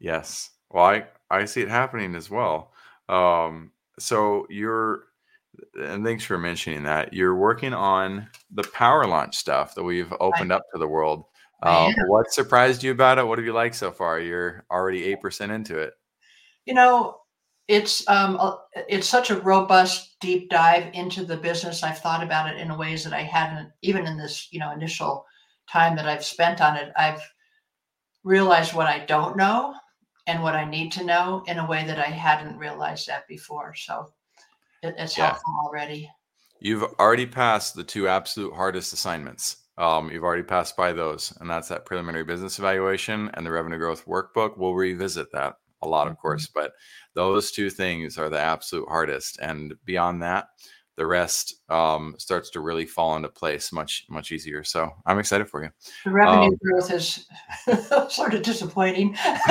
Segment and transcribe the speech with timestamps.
[0.00, 0.50] Yes.
[0.70, 2.72] Well, I I see it happening as well.
[3.08, 5.04] Um, so you're
[5.78, 7.12] and thanks for mentioning that.
[7.12, 11.24] You're working on the power launch stuff that we've I opened up to the world.
[11.62, 13.26] Uh, what surprised you about it?
[13.26, 14.18] What have you liked so far?
[14.18, 15.92] You're already 8% into it.
[16.64, 17.18] You know,
[17.68, 18.56] it's um
[18.88, 21.82] it's such a robust deep dive into the business.
[21.82, 25.26] I've thought about it in ways that I hadn't even in this, you know, initial
[25.68, 26.92] time that I've spent on it.
[26.96, 27.20] I've
[28.24, 29.74] realized what I don't know
[30.26, 33.74] and what I need to know in a way that I hadn't realized that before.
[33.74, 34.12] So
[34.82, 35.26] it, it's Yeah.
[35.26, 36.10] helpful already.
[36.60, 39.56] You've already passed the two absolute hardest assignments.
[39.78, 43.78] Um, you've already passed by those, and that's that preliminary business evaluation and the revenue
[43.78, 44.58] growth workbook.
[44.58, 46.18] We'll revisit that a lot, of Mhm.
[46.18, 46.72] course, but
[47.14, 49.38] those two things are the absolute hardest.
[49.40, 50.48] And beyond that,
[51.00, 54.62] the rest um, starts to really fall into place much, much easier.
[54.62, 55.70] So I'm excited for you.
[56.04, 57.26] The revenue Um, growth is
[58.14, 59.16] sort of disappointing.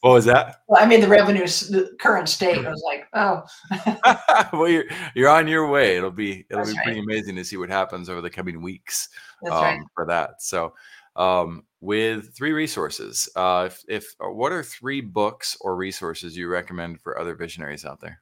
[0.00, 0.62] what was that?
[0.66, 5.28] well, I mean, the revenue, the current state, I was like, oh, well, you're you're
[5.28, 5.96] on your way.
[5.96, 9.08] It'll be it'll That's be pretty amazing to see what happens over the coming weeks.
[9.48, 9.80] um, right.
[9.94, 10.42] for that.
[10.42, 10.74] So,
[11.14, 16.48] um, with three resources, uh, if, if uh, what are three books or resources you
[16.48, 18.20] recommend for other visionaries out there?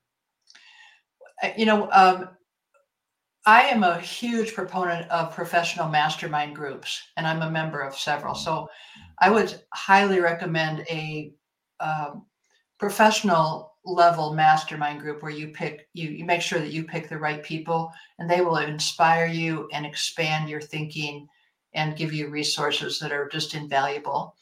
[1.57, 2.29] You know, um,
[3.49, 8.35] I am a huge proponent of professional mastermind groups, and I'm a member of several.
[8.35, 8.69] So
[9.21, 11.33] I would highly recommend a
[11.81, 12.27] um,
[12.79, 17.17] professional level mastermind group where you pick you you make sure that you pick the
[17.17, 21.27] right people and they will inspire you and expand your thinking
[21.73, 24.37] and give you resources that are just invaluable.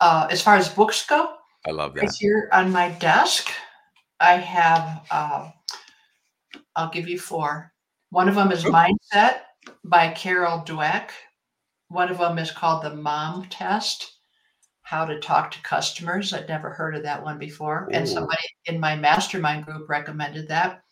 [0.00, 1.34] Uh, as far as books go,
[1.68, 2.16] I love right that.
[2.18, 3.52] here on my desk,
[4.18, 5.50] I have uh,
[6.74, 7.70] I'll give you four.
[8.14, 9.40] One of them is Mindset
[9.82, 11.10] by Carol Dweck.
[11.88, 14.18] One of them is called the Mom Test
[14.82, 16.32] How to Talk to Customers.
[16.32, 17.88] I'd never heard of that one before.
[17.90, 20.84] And somebody in my mastermind group recommended that.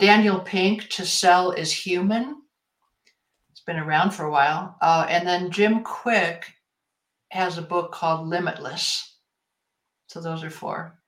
[0.00, 2.42] Daniel Pink, To Sell is Human.
[3.52, 4.76] It's been around for a while.
[4.82, 6.42] Uh, and then Jim Kwik
[7.28, 9.16] has a book called Limitless.
[10.08, 10.98] So those are four.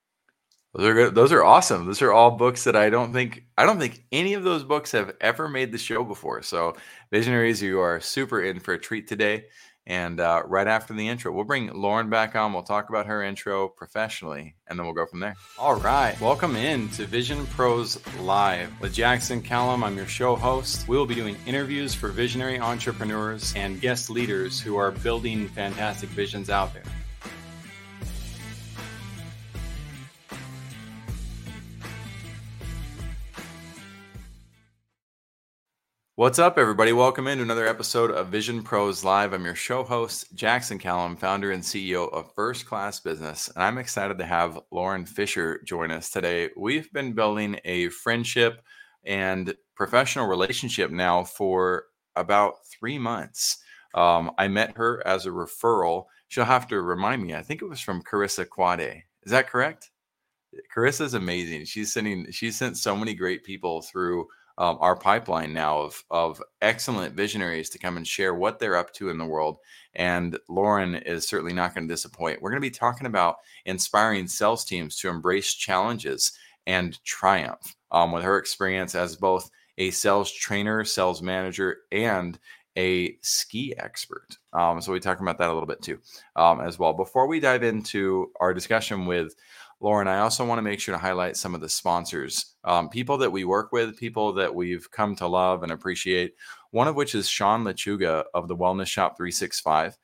[0.74, 1.14] Those are good.
[1.14, 1.86] Those are awesome.
[1.86, 4.90] Those are all books that I don't think I don't think any of those books
[4.92, 6.42] have ever made the show before.
[6.42, 6.76] So,
[7.12, 9.46] visionaries, you are super in for a treat today.
[9.86, 12.54] And uh, right after the intro, we'll bring Lauren back on.
[12.54, 15.34] We'll talk about her intro professionally, and then we'll go from there.
[15.58, 16.18] All right.
[16.22, 19.84] Welcome in to Vision Pros Live with Jackson Callum.
[19.84, 20.88] I'm your show host.
[20.88, 26.08] We will be doing interviews for visionary entrepreneurs and guest leaders who are building fantastic
[26.08, 26.82] visions out there.
[36.16, 36.92] What's up, everybody?
[36.92, 39.32] Welcome into another episode of Vision Pros Live.
[39.32, 43.50] I'm your show host, Jackson Callum, founder and CEO of First Class Business.
[43.52, 46.50] And I'm excited to have Lauren Fisher join us today.
[46.56, 48.62] We've been building a friendship
[49.04, 53.58] and professional relationship now for about three months.
[53.92, 56.04] Um, I met her as a referral.
[56.28, 57.34] She'll have to remind me.
[57.34, 59.02] I think it was from Carissa Quade.
[59.24, 59.90] Is that correct?
[60.72, 61.64] Carissa's amazing.
[61.64, 62.30] She's sending.
[62.30, 67.70] She's sent so many great people through um, our pipeline now of of excellent visionaries
[67.70, 69.58] to come and share what they're up to in the world.
[69.94, 72.40] And Lauren is certainly not going to disappoint.
[72.40, 76.32] We're going to be talking about inspiring sales teams to embrace challenges
[76.66, 82.38] and triumph um, with her experience as both a sales trainer, sales manager, and
[82.76, 84.36] a ski expert.
[84.52, 85.98] Um, so we talk about that a little bit too
[86.36, 86.92] um, as well.
[86.92, 89.34] Before we dive into our discussion with
[89.84, 93.18] Lauren, I also want to make sure to highlight some of the sponsors, um, people
[93.18, 96.36] that we work with, people that we've come to love and appreciate.
[96.70, 99.98] One of which is Sean Lechuga of the Wellness Shop 365.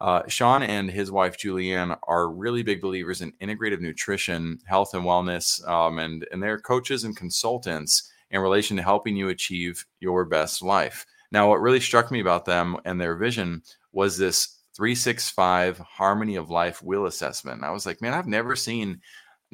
[0.00, 5.02] Uh, Sean and his wife Julianne are really big believers in integrative nutrition, health, and
[5.02, 10.24] wellness, um, and and they're coaches and consultants in relation to helping you achieve your
[10.24, 11.04] best life.
[11.32, 16.50] Now, what really struck me about them and their vision was this 365 harmony of
[16.50, 17.62] life wheel assessment.
[17.62, 19.00] I was like, man, I've never seen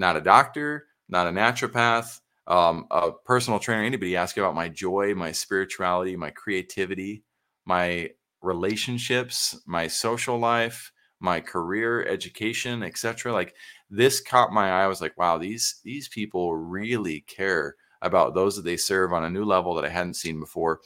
[0.01, 5.15] not a doctor, not a naturopath, um, a personal trainer, anybody ask about my joy,
[5.15, 7.23] my spirituality, my creativity,
[7.67, 8.09] my
[8.43, 13.33] relationships, my social life, my career, education, etc.
[13.33, 13.55] Like
[13.91, 14.85] this caught my eye.
[14.85, 19.25] I was like, wow, these these people really care about those that they serve on
[19.25, 20.81] a new level that I hadn't seen before.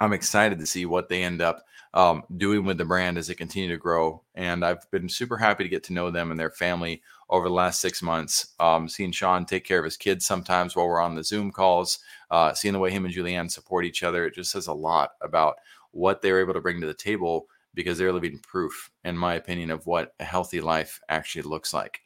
[0.00, 1.64] I'm excited to see what they end up
[1.94, 4.22] um, doing with the brand as they continue to grow.
[4.34, 7.54] And I've been super happy to get to know them and their family over the
[7.54, 8.54] last six months.
[8.60, 11.98] Um, seeing Sean take care of his kids sometimes while we're on the Zoom calls,
[12.30, 15.12] uh, seeing the way him and Julianne support each other, it just says a lot
[15.20, 15.56] about
[15.90, 19.70] what they're able to bring to the table because they're living proof, in my opinion,
[19.70, 22.00] of what a healthy life actually looks like.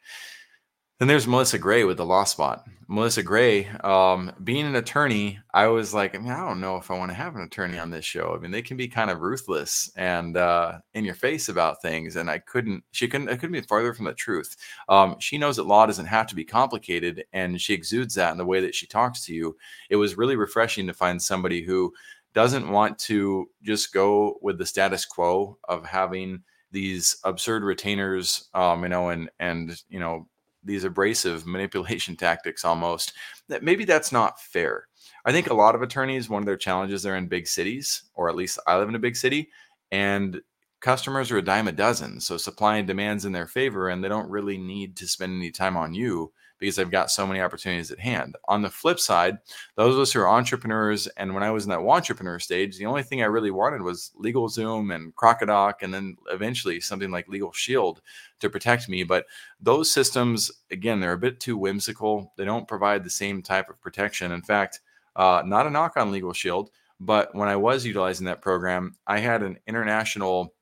[1.02, 2.64] Then there's Melissa Gray with the Law Spot.
[2.86, 6.92] Melissa Gray, um, being an attorney, I was like, I, mean, I don't know if
[6.92, 8.36] I want to have an attorney on this show.
[8.36, 12.14] I mean, they can be kind of ruthless and uh, in your face about things,
[12.14, 12.84] and I couldn't.
[12.92, 13.30] She couldn't.
[13.30, 14.56] I couldn't be farther from the truth.
[14.88, 18.38] Um, she knows that law doesn't have to be complicated, and she exudes that in
[18.38, 19.56] the way that she talks to you.
[19.90, 21.92] It was really refreshing to find somebody who
[22.32, 28.84] doesn't want to just go with the status quo of having these absurd retainers, um,
[28.84, 30.28] you know, and and you know
[30.64, 33.12] these abrasive manipulation tactics almost
[33.48, 34.88] that maybe that's not fair.
[35.24, 38.28] I think a lot of attorneys one of their challenges they're in big cities or
[38.28, 39.50] at least i live in a big city
[39.90, 40.40] and
[40.80, 42.20] customers are a dime a dozen.
[42.20, 45.50] So supply and demand's in their favor and they don't really need to spend any
[45.50, 46.32] time on you
[46.62, 48.36] because I've got so many opportunities at hand.
[48.46, 49.38] On the flip side,
[49.74, 52.86] those of us who are entrepreneurs, and when I was in that entrepreneur stage, the
[52.86, 57.50] only thing I really wanted was LegalZoom and Crocodoc, and then eventually something like Legal
[57.52, 58.00] Shield
[58.38, 59.02] to protect me.
[59.02, 59.26] But
[59.60, 62.32] those systems, again, they're a bit too whimsical.
[62.36, 64.30] They don't provide the same type of protection.
[64.30, 64.80] In fact,
[65.16, 66.70] uh, not a knock on Legal Shield,
[67.00, 70.54] but when I was utilizing that program, I had an international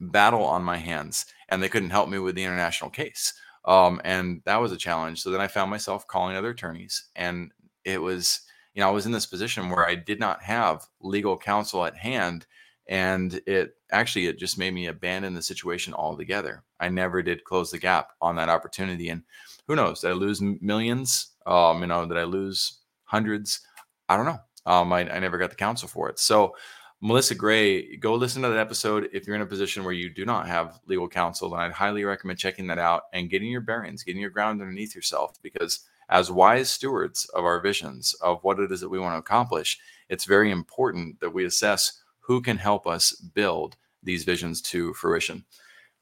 [0.00, 3.32] battle on my hands, and they couldn't help me with the international case.
[3.64, 5.22] Um, and that was a challenge.
[5.22, 7.52] So then I found myself calling other attorneys, and
[7.84, 8.40] it was,
[8.74, 11.96] you know, I was in this position where I did not have legal counsel at
[11.96, 12.46] hand,
[12.88, 16.64] and it actually it just made me abandon the situation altogether.
[16.80, 19.22] I never did close the gap on that opportunity, and
[19.68, 20.00] who knows?
[20.00, 21.32] Did I lose millions?
[21.46, 23.60] Um, you know, did I lose hundreds?
[24.08, 24.40] I don't know.
[24.66, 26.18] Um, I, I never got the counsel for it.
[26.18, 26.54] So
[27.02, 30.26] Melissa Gray, go listen to that episode if you're in a position where you do
[30.26, 31.48] not have legal counsel.
[31.48, 34.94] Then I'd highly recommend checking that out and getting your bearings, getting your ground underneath
[34.94, 35.40] yourself.
[35.42, 35.80] Because
[36.10, 39.78] as wise stewards of our visions, of what it is that we want to accomplish,
[40.10, 45.42] it's very important that we assess who can help us build these visions to fruition.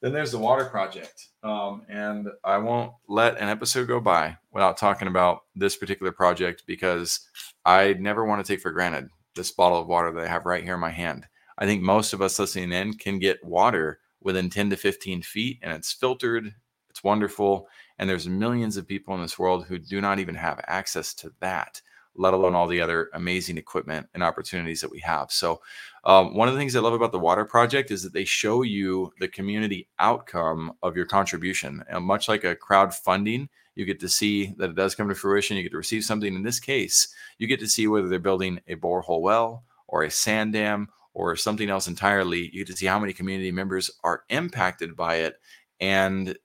[0.00, 1.28] Then there's the water project.
[1.44, 6.64] Um, and I won't let an episode go by without talking about this particular project
[6.66, 7.20] because
[7.64, 10.62] I never want to take for granted this bottle of water that I have right
[10.62, 11.26] here in my hand.
[11.56, 15.58] I think most of us listening in can get water within 10 to 15 feet
[15.62, 16.54] and it's filtered,
[16.90, 17.68] it's wonderful.
[17.98, 21.32] And there's millions of people in this world who do not even have access to
[21.40, 21.80] that,
[22.16, 25.30] let alone all the other amazing equipment and opportunities that we have.
[25.30, 25.60] So,
[26.04, 28.62] um, one of the things I love about the Water Project is that they show
[28.62, 31.84] you the community outcome of your contribution.
[31.88, 33.48] And much like a crowdfunding,
[33.78, 35.56] you get to see that it does come to fruition.
[35.56, 36.34] You get to receive something.
[36.34, 40.10] In this case, you get to see whether they're building a borehole well or a
[40.10, 42.50] sand dam or something else entirely.
[42.52, 45.36] You get to see how many community members are impacted by it.
[45.78, 46.36] And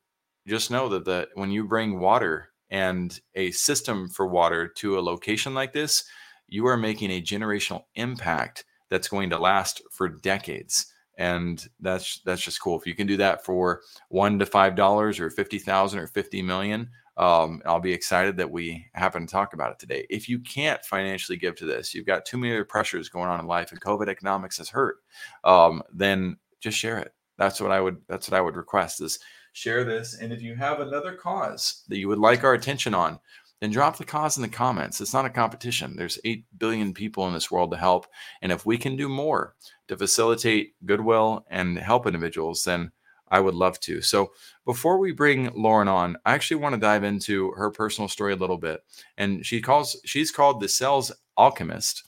[0.47, 5.01] just know that the when you bring water and a system for water to a
[5.01, 6.03] location like this,
[6.47, 12.41] you are making a generational impact that's going to last for decades and that's that's
[12.41, 16.07] just cool if you can do that for one to five dollars or 50000 or
[16.07, 20.05] 50 million um, I'll be excited that we happen to talk about it today.
[20.09, 23.39] If you can't financially give to this, you've got too many other pressures going on
[23.39, 24.97] in life, and COVID economics has hurt.
[25.43, 27.13] Um, then just share it.
[27.37, 27.97] That's what I would.
[28.07, 29.19] That's what I would request is
[29.53, 30.17] share this.
[30.19, 33.19] And if you have another cause that you would like our attention on,
[33.61, 34.99] then drop the cause in the comments.
[34.99, 35.95] It's not a competition.
[35.95, 38.07] There's 8 billion people in this world to help.
[38.41, 39.55] And if we can do more
[39.87, 42.91] to facilitate goodwill and help individuals, then
[43.33, 43.99] I would love to.
[44.03, 44.31] So
[44.63, 48.37] before we bring Lauren on, I actually want to dive into her personal story a
[48.37, 48.81] little bit.
[49.17, 52.07] And she calls she's called the sales alchemist.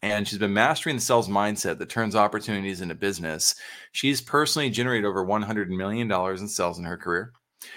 [0.00, 3.56] And she's been mastering the sales mindset that turns opportunities into business.
[3.90, 7.32] She's personally generated over $100 million in sales in her career.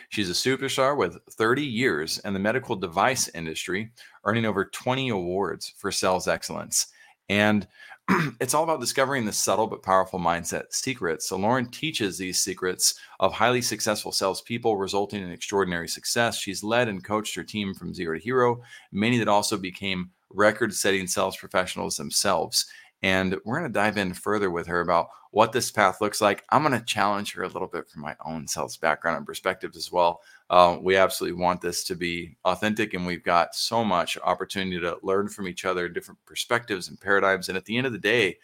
[0.10, 3.92] She's a superstar with 30 years in the medical device industry,
[4.24, 6.88] earning over 20 awards for sales excellence.
[7.28, 7.68] And
[8.40, 11.28] it's all about discovering the subtle but powerful mindset secrets.
[11.28, 16.38] So Lauren teaches these secrets of highly successful salespeople, resulting in extraordinary success.
[16.38, 18.62] She's led and coached her team from zero to hero,
[18.92, 22.66] many that also became record-setting sales professionals themselves.
[23.04, 26.44] And we're going to dive in further with her about what this path looks like.
[26.50, 29.78] I'm going to challenge her a little bit from my own sales background and perspectives
[29.78, 30.22] as well.
[30.50, 34.98] Uh, we absolutely want this to be authentic, and we've got so much opportunity to
[35.04, 37.50] learn from each other, different perspectives and paradigms.
[37.50, 38.38] And at the end of the day,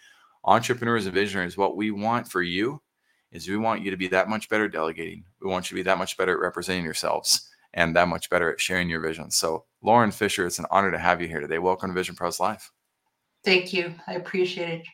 [0.44, 2.82] entrepreneurs and visionaries, what we want for you
[3.32, 5.24] is we want you to be that much better at delegating.
[5.42, 8.52] We want you to be that much better at representing yourselves and that much better
[8.52, 9.32] at sharing your vision.
[9.32, 11.58] So, Lauren Fisher, it's an honor to have you here today.
[11.58, 12.72] Welcome to Vision Pros Live.
[13.44, 13.94] Thank you.
[14.08, 14.88] I appreciate it.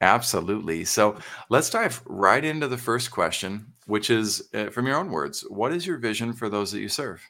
[0.00, 0.84] Absolutely.
[0.84, 5.40] So let's dive right into the first question, which is uh, from your own words
[5.48, 7.22] What is your vision for those that you serve?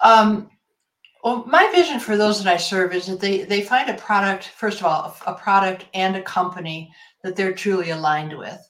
[0.00, 0.50] Um,
[1.24, 4.48] well, my vision for those that I serve is that they, they find a product,
[4.48, 6.92] first of all, a, product and a company
[7.24, 8.60] that they're truly aligned with,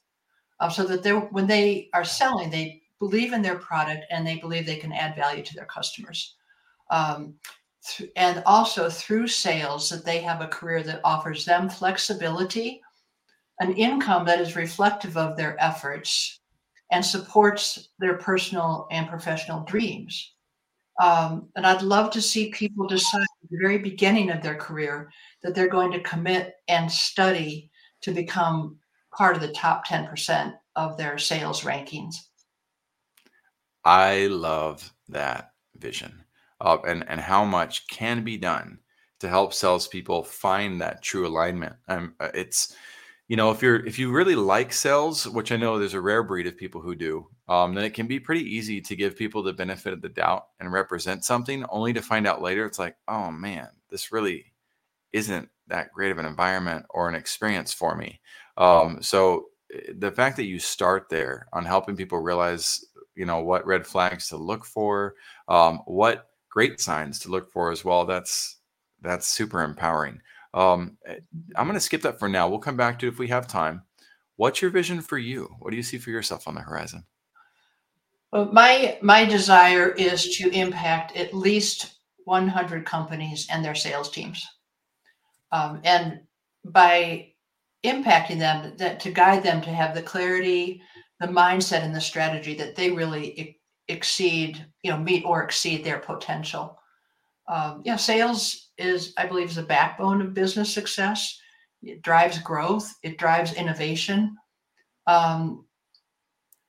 [0.60, 4.36] uh, so that they're when they are selling, they believe in their product and they
[4.36, 6.36] believe they can add value to their customers.
[6.90, 7.34] Um,
[8.16, 12.80] and also through sales, that they have a career that offers them flexibility,
[13.60, 16.40] an income that is reflective of their efforts,
[16.90, 20.34] and supports their personal and professional dreams.
[21.00, 25.10] Um, and I'd love to see people decide at the very beginning of their career
[25.42, 27.70] that they're going to commit and study
[28.02, 28.78] to become
[29.16, 32.14] part of the top 10% of their sales rankings.
[33.84, 36.25] I love that vision
[36.60, 38.78] uh, and, and how much can be done
[39.20, 41.74] to help salespeople find that true alignment.
[41.88, 42.74] Um, uh, it's,
[43.28, 46.22] you know, if you're if you really like sales, which I know there's a rare
[46.22, 49.42] breed of people who do, um, then it can be pretty easy to give people
[49.42, 52.96] the benefit of the doubt and represent something, only to find out later it's like,
[53.08, 54.52] oh man, this really
[55.12, 58.20] isn't that great of an environment or an experience for me.
[58.56, 62.84] Um, so eh, the fact that you start there on helping people realize,
[63.14, 65.14] you know, what red flags to look for,
[65.48, 68.06] um, what great signs to look for as well.
[68.06, 68.56] That's
[69.02, 70.22] that's super empowering.
[70.54, 71.16] Um, eh,
[71.54, 72.48] I'm going to skip that for now.
[72.48, 73.82] We'll come back to it if we have time.
[74.36, 75.54] What's your vision for you?
[75.58, 77.04] What do you see for yourself on the horizon?
[78.32, 84.46] Well, my my desire is to impact at least 100 companies and their sales teams,
[85.52, 86.20] um, and
[86.64, 87.32] by
[87.84, 90.80] impacting them, that to guide them to have the clarity,
[91.20, 95.98] the mindset, and the strategy that they really exceed, you know, meet or exceed their
[95.98, 96.78] potential.
[97.48, 101.38] Um, yeah, sales is, I believe, is the backbone of business success.
[101.82, 102.92] It drives growth.
[103.02, 104.36] It drives innovation.
[105.06, 105.64] Um,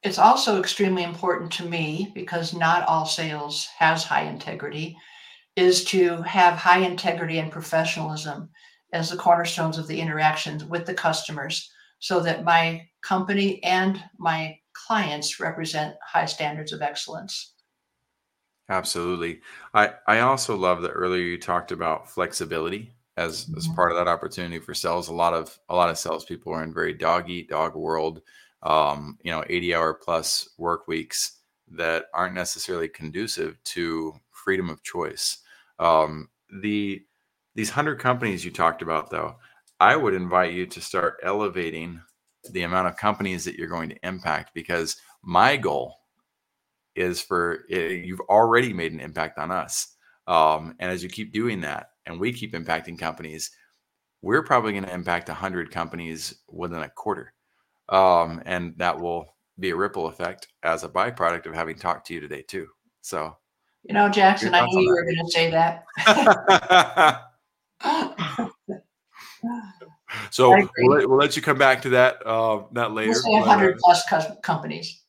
[0.04, 4.96] it's also extremely important to me because not all sales has high integrity.
[5.56, 8.48] Is to have high integrity and professionalism
[8.94, 14.56] as the cornerstones of the interactions with the customers, so that my company and my
[14.86, 17.54] clients represent high standards of excellence.
[18.70, 19.42] Absolutely.
[19.74, 23.76] I I also love that earlier you talked about flexibility as as Mhm.
[23.76, 25.08] part of that opportunity for sales.
[25.08, 28.22] A lot of a lot of salespeople are in very dog eat dog world.
[28.64, 34.84] Um, you know, 80 hour plus work weeks that aren't necessarily conducive to freedom of
[34.84, 35.38] choice.
[35.80, 36.30] Um,
[36.62, 37.06] the
[37.56, 39.38] these hundred companies you talked about, though,
[39.80, 42.02] I would invite you to start elevating
[42.52, 45.96] the amount of companies that you're going to impact because my goal
[46.96, 49.96] is for eh, you've already made an impact on us.
[50.28, 53.52] Um, and as you keep doing that and we keep impacting companies,
[54.22, 57.34] we're probably going to impact 100 companies within a quarter.
[57.90, 62.14] Um, and that will be a ripple effect as a byproduct of having talked to
[62.14, 62.68] you today, too.
[63.02, 63.38] So,
[63.84, 65.86] you know, Jackson, I knew you were going to say that.
[70.30, 73.12] so we'll let, we'll let, you come back to that uh, that later.
[73.12, 74.04] We'll say 100 plus
[74.42, 75.02] companies.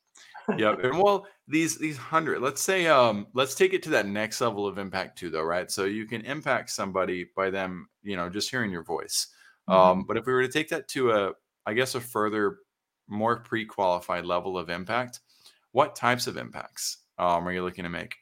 [0.57, 4.39] yeah, and well, these these hundred let's say um let's take it to that next
[4.39, 8.29] level of impact too though right so you can impact somebody by them you know
[8.29, 9.27] just hearing your voice
[9.67, 9.79] mm-hmm.
[9.79, 11.31] um but if we were to take that to a
[11.65, 12.57] i guess a further
[13.07, 15.21] more pre-qualified level of impact
[15.71, 18.15] what types of impacts um are you looking to make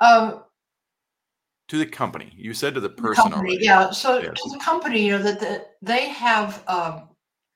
[0.00, 0.42] um
[1.70, 3.64] to the company you said to the person company, already.
[3.64, 4.42] yeah so yes.
[4.42, 7.08] to the company you know that the, they have um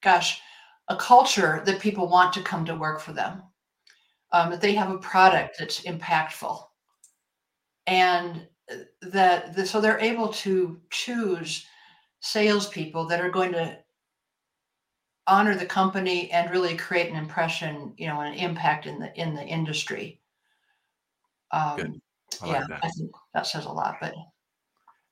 [0.02, 0.40] gosh
[0.88, 3.42] a culture that people want to come to work for them
[4.33, 6.62] um, that they have a product that's impactful
[7.88, 11.66] and uh, that the, so they're able to choose
[12.21, 13.76] salespeople that are going to
[15.26, 19.35] honor the company and really create an impression, you know, an impact in the in
[19.35, 20.21] the industry.
[21.50, 22.00] Um, Good.
[22.43, 24.14] I yeah, like I think that says a lot, but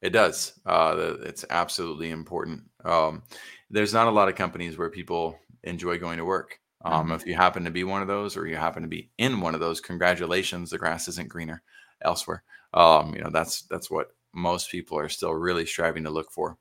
[0.01, 0.59] it does.
[0.67, 2.63] Uh, it's absolutely important.
[2.85, 3.23] Um,
[3.71, 6.59] there's not a lot of companies where people enjoy going to work.
[6.85, 7.13] Um, mm-hmm.
[7.13, 9.55] If you happen to be one of those, or you happen to be in one
[9.55, 10.71] of those, congratulations.
[10.71, 11.63] The grass isn't greener
[12.03, 12.43] elsewhere.
[12.75, 16.59] Um, you know that's that's what most people are still really striving to look for.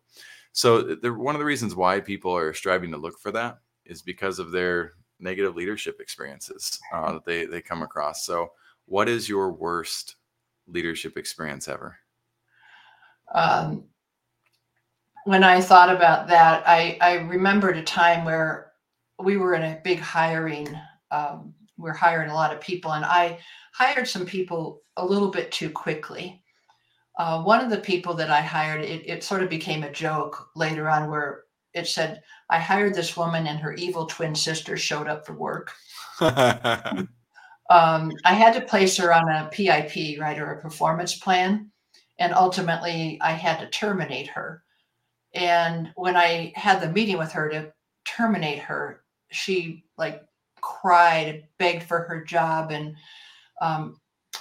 [0.54, 4.02] So the, one of the reasons why people are striving to look for that is
[4.02, 8.26] because of their negative leadership experiences uh, that they they come across.
[8.26, 8.52] So,
[8.86, 10.16] what is your worst
[10.68, 11.98] leadership experience ever?
[13.34, 13.86] Um,
[15.26, 18.72] when I thought about that, I I remembered a time where
[19.20, 20.68] we were in a big hiring.
[21.12, 23.40] Um, we're hiring a lot of people, and I
[23.74, 26.44] hired some people a little bit too quickly.
[27.18, 30.50] Uh, one of the people that I hired, it, it sort of became a joke
[30.56, 35.08] later on, where it said, "I hired this woman, and her evil twin sister showed
[35.08, 35.72] up for work."
[37.70, 41.72] um, I had to place her on a PIP, right, or a performance plan,
[42.20, 44.64] and ultimately I had to terminate her.
[45.34, 47.74] And when I had the meeting with her to
[48.06, 49.04] terminate her.
[49.32, 50.24] She like
[50.62, 52.96] cried, begged for her job, and
[53.62, 53.98] um,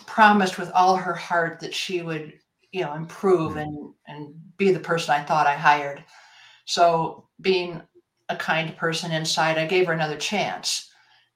[0.06, 2.34] promised with all her heart that she would,
[2.72, 3.62] you know, improve Mhm.
[3.62, 6.04] and and be the person I thought I hired.
[6.66, 7.82] So, being
[8.30, 10.89] a kind person inside, I gave her another chance.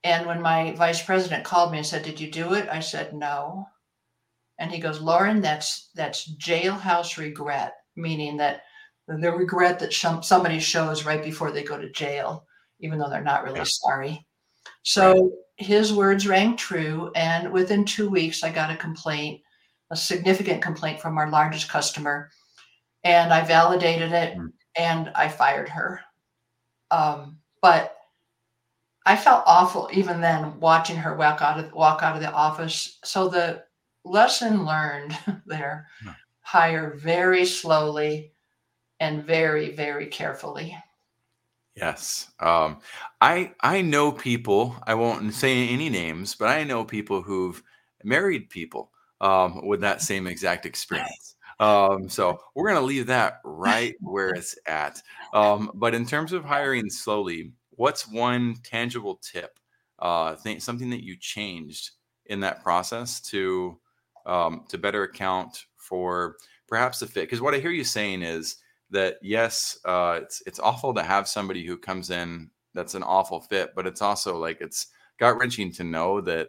[0.04, 3.14] And when my vice president called me and said, "Did you do it?" I said,
[3.14, 3.66] "No."
[4.58, 8.62] And he goes, "Lauren, that's that's jailhouse regret, meaning that
[9.08, 12.46] the regret that some, somebody shows right before they go to jail,
[12.80, 13.64] even though they're not really Yeah.
[13.66, 14.26] sorry."
[14.82, 19.42] So his words rang true, and within two weeks, I got a complaint,
[19.90, 22.30] a significant complaint from our largest customer,
[23.04, 24.52] and I validated it, Mm.
[24.76, 26.02] and I fired her.
[26.90, 27.93] Um, but
[29.06, 32.99] I felt awful even then watching her walk out of walk out of the office.
[33.04, 33.64] So the
[34.04, 36.14] lesson learned there: Yeah.
[36.40, 38.32] hire very slowly
[39.00, 40.76] and very very carefully.
[41.76, 42.30] Yes.
[42.38, 42.78] Um,
[43.20, 44.76] I I know people.
[44.87, 47.62] I won't say any names, but I know people who've
[48.04, 51.37] married people um, with that same exact experience.
[51.58, 55.02] Um, so we're gonna leave that right where it's at.
[55.32, 59.59] Um, but in terms of hiring slowly, what's one tangible tip?
[59.99, 61.93] Uh, think something that you changed
[62.26, 63.78] in that process to
[64.26, 67.23] um, to better account for perhaps the fit.
[67.23, 68.57] Because what I hear you saying is
[68.90, 73.40] that yes, uh, it's it's awful to have somebody who comes in that's an awful
[73.40, 74.88] fit, but it's also like it's
[75.19, 76.49] gut wrenching to know that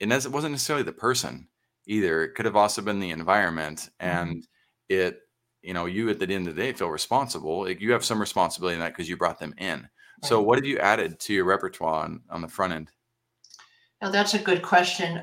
[0.00, 1.48] it nes- it wasn't necessarily the person
[1.86, 2.24] either.
[2.24, 4.46] It could have also been the environment, and
[4.88, 5.20] it
[5.62, 7.62] you know you at the end of the day feel responsible.
[7.64, 9.88] Like you have some responsibility in that because you brought them in.
[10.22, 12.90] So what have you added to your repertoire on, on the front end?
[14.00, 15.22] Now that's a good question.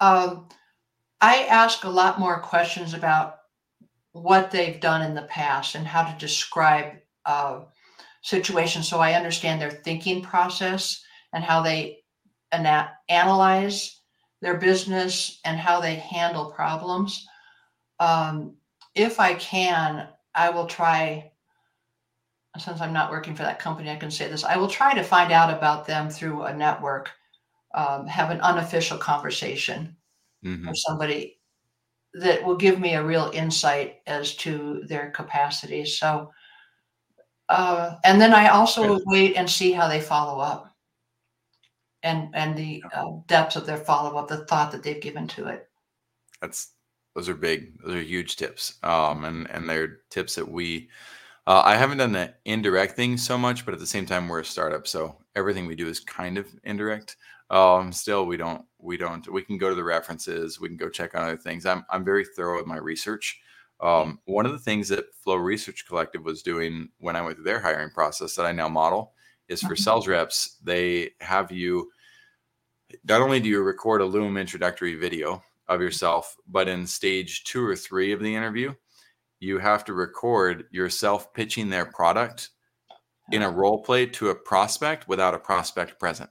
[0.00, 0.48] Um,
[1.20, 3.36] I ask a lot more questions about
[4.12, 6.94] what they've done in the past and how to describe
[7.26, 7.60] uh,
[8.22, 11.02] situations so I understand their thinking process
[11.32, 11.98] and how they
[12.52, 14.00] ana- analyze
[14.40, 17.26] their business and how they handle problems.
[18.00, 18.56] Um,
[18.94, 21.32] if I can, I will try,
[22.60, 25.02] since I'm not working for that company, I can say this I will try to
[25.02, 27.10] find out about them through a network,
[27.74, 29.96] um, have an unofficial conversation
[30.42, 31.38] hmm with somebody
[32.14, 35.84] that will give me a real insight as to their capacity.
[35.84, 36.32] So,
[37.48, 40.74] uh, and then I also wait and see how they follow up,
[42.02, 45.48] and and the uh, depth of their follow up, the thought that they've given to
[45.48, 45.68] it.
[46.40, 46.72] That's
[47.14, 47.80] those are big.
[47.82, 48.78] Those are huge tips.
[48.82, 50.88] Um, and and they're tips that we.
[51.48, 54.40] Uh, I haven't done the indirect thing so much, but at the same time, we're
[54.40, 57.16] a startup, so everything we do is kind of indirect.
[57.48, 60.90] Um, still, we don't we don't we can go to the references, we can go
[60.90, 61.64] check on other things.
[61.64, 63.40] I'm I'm very thorough with my research.
[63.80, 67.44] Um, one of the things that Flow Research Collective was doing when I went through
[67.44, 69.14] their hiring process that I now model
[69.48, 69.78] is for Mhm.
[69.84, 70.58] sales reps.
[70.62, 71.90] They have you
[73.04, 77.64] not only do you record a Loom introductory video of yourself, but in stage two
[77.64, 78.74] or three of the interview,
[79.40, 82.50] you have to record yourself pitching their product
[83.30, 83.56] in a uh-huh.
[83.56, 86.30] role play to a prospect without a prospect present.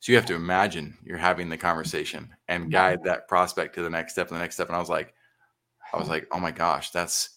[0.00, 3.90] So you have to imagine you're having the conversation and guide that prospect to the
[3.90, 4.68] next step and the next step.
[4.68, 5.14] And I was like,
[5.92, 6.14] I was uh-huh.
[6.14, 7.30] like, oh my gosh, that's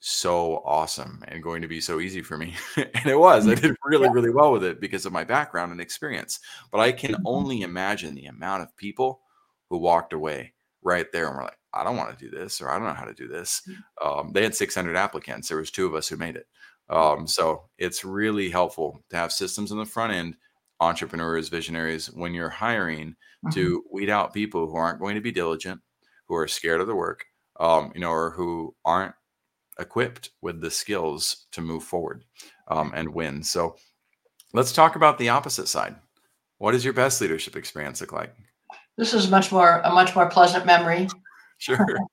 [0.00, 2.54] so awesome and going to be so easy for me.
[2.76, 3.46] and it was.
[3.46, 3.68] I mm-hmm.
[3.68, 6.40] did really, really well with it because of my background and experience.
[6.70, 7.22] But I can Mhm.
[7.26, 9.22] only imagine the amount of people
[9.68, 12.70] who walked away right there and were like, I don't want to do this, or
[12.70, 13.62] I don't know how to do this.
[14.04, 15.48] Um, they had 600 applicants.
[15.48, 16.46] There was two of us who made it.
[16.88, 20.36] Um, so it's really helpful to have systems on the front end,
[20.80, 23.52] entrepreneurs, visionaries, when you're hiring Mhm.
[23.54, 25.80] to weed out people who aren't going to be diligent,
[26.26, 27.24] who are scared of the work,
[27.60, 29.14] um, you know, or who aren't
[29.78, 32.24] equipped with the skills to move forward
[32.68, 33.42] um, and win.
[33.42, 33.76] So
[34.52, 35.96] let's talk about the opposite side.
[36.58, 38.34] What does your best leadership experience look like?
[38.98, 41.08] This is much more a much more pleasant memory.
[41.60, 41.86] Sure.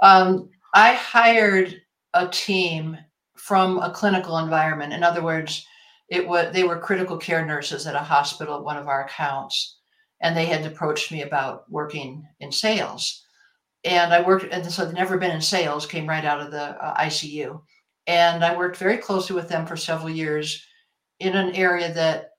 [0.00, 1.82] Um, I hired
[2.14, 2.96] a team
[3.36, 4.92] from a clinical environment.
[4.92, 5.66] In other words,
[6.08, 9.78] it was they were critical care nurses at a hospital at one of our accounts,
[10.20, 13.24] and they had approached me about working in sales.
[13.84, 16.82] And I worked, and so I'd never been in sales, came right out of the
[16.84, 17.60] uh, ICU,
[18.06, 20.64] and I worked very closely with them for several years
[21.20, 22.30] in an area that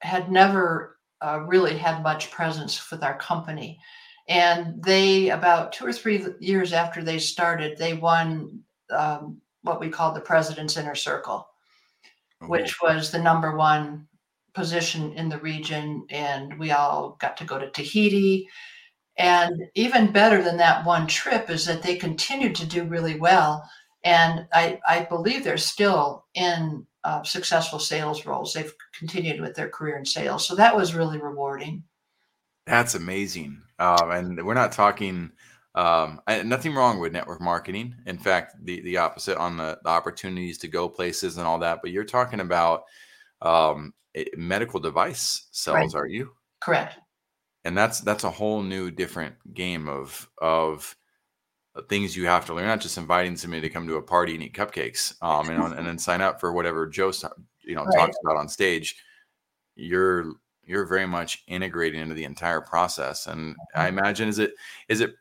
[0.00, 3.78] had never uh, really had much presence with our company.
[4.28, 8.60] And they, about two or three years after they started, they won
[8.90, 11.46] um, what we called the President's Inner Circle,
[12.42, 14.06] Oh, which was the number one
[14.52, 16.06] position in the region.
[16.10, 18.48] And we all got to go to Tahiti.
[19.16, 23.68] And even better than that one trip is that they continued to do really well.
[24.04, 28.52] And I, I believe they're still in uh, successful sales roles.
[28.52, 30.46] They've continued with their career in sales.
[30.46, 31.84] So that was really rewarding.
[32.66, 33.62] That's amazing.
[33.78, 35.30] Um, and we're not talking
[35.76, 37.94] um, nothing wrong with network marketing.
[38.06, 41.80] In fact, the the opposite on the, the opportunities to go places and all that.
[41.82, 42.84] But you're talking about
[43.42, 43.92] um,
[44.36, 46.00] medical device sales, right.
[46.00, 46.32] are you?
[46.60, 46.98] Correct.
[47.64, 50.96] And that's that's a whole new different game of of
[51.90, 52.68] things you have to learn.
[52.68, 55.86] Not just inviting somebody to come to a party and eat cupcakes, um, and, and
[55.86, 57.12] then sign up for whatever Joe
[57.64, 57.98] you know right.
[57.98, 58.96] talks about on stage.
[59.74, 60.32] You're
[60.66, 63.98] you're very much integrating into the entire process and i mm-hmm.
[63.98, 64.52] imagine is it
[64.88, 65.14] is it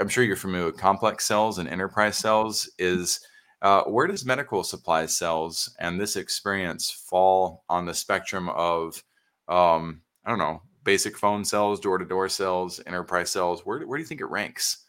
[0.00, 2.70] i'm sure you're familiar with complex sales and enterprise sales.
[2.78, 3.20] is
[3.60, 9.02] uh, where does medical supply sales and this experience fall on the spectrum of
[9.48, 13.66] um, i don't know basic phone sales, door-to-door sales, enterprise sales?
[13.66, 14.84] where, where do you think it ranks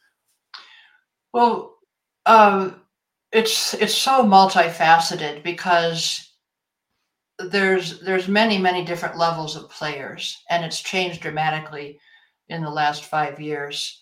[1.33, 1.75] well
[2.25, 2.81] um,
[3.31, 6.28] it's it's so multifaceted because
[7.39, 11.99] there's there's many many different levels of players and it's changed dramatically
[12.49, 14.01] in the last five years.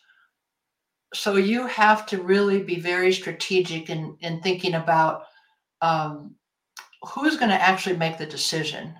[1.13, 5.23] So you have to really be very strategic in in thinking about
[5.82, 6.36] um,
[7.13, 8.95] who's going to actually make the decision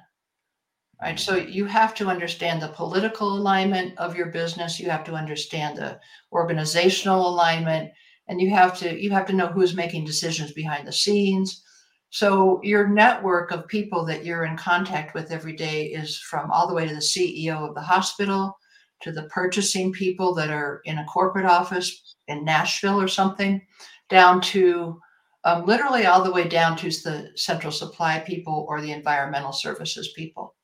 [1.02, 1.20] right?
[1.20, 5.78] So you have to understand the political alignment of your business you have to understand
[5.78, 6.00] the
[6.32, 7.92] organizational alignment
[8.28, 11.64] and you have to you have to know who's making decisions behind the scenes
[12.10, 16.68] so your network of people that you're in contact with every day is from all
[16.68, 18.58] the way to the CEO of the hospital
[19.02, 23.62] to the purchasing people that are in a corporate office in Nashville or something,
[24.10, 25.00] down to
[25.44, 30.14] um, literally all the way down to the central supply people or the environmental services
[30.16, 30.56] people.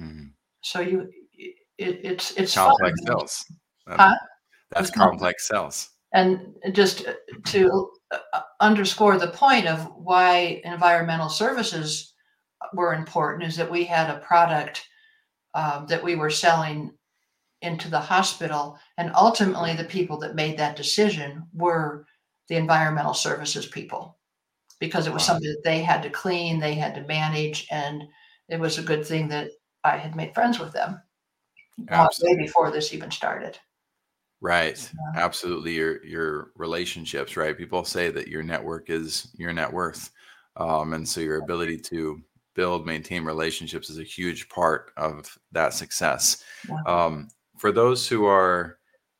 [0.00, 0.28] Mm-hmm.
[0.62, 3.18] So you, it, it's it's complex fun.
[3.18, 3.44] sales.
[3.86, 4.14] Huh?
[4.70, 5.90] That's complex sales.
[6.14, 7.06] And just
[7.46, 7.90] to
[8.60, 12.14] underscore the point of why environmental services
[12.72, 14.86] were important is that we had a product
[15.54, 16.92] um, that we were selling
[17.62, 22.06] into the hospital and ultimately the people that made that decision were
[22.48, 24.18] the environmental services people
[24.80, 28.02] because it was something that they had to clean they had to manage and
[28.48, 29.50] it was a good thing that
[29.82, 31.00] i had made friends with them
[31.90, 33.58] uh, way before this even started
[34.44, 34.90] Right.
[34.92, 35.22] Yeah.
[35.24, 35.72] Absolutely.
[35.72, 37.56] Your your relationships, right?
[37.56, 40.10] People say that your network is your net worth.
[40.58, 42.20] Um, and so your ability to
[42.54, 46.44] build, maintain relationships is a huge part of that success.
[46.68, 46.76] Yeah.
[46.86, 48.78] Um, for those who are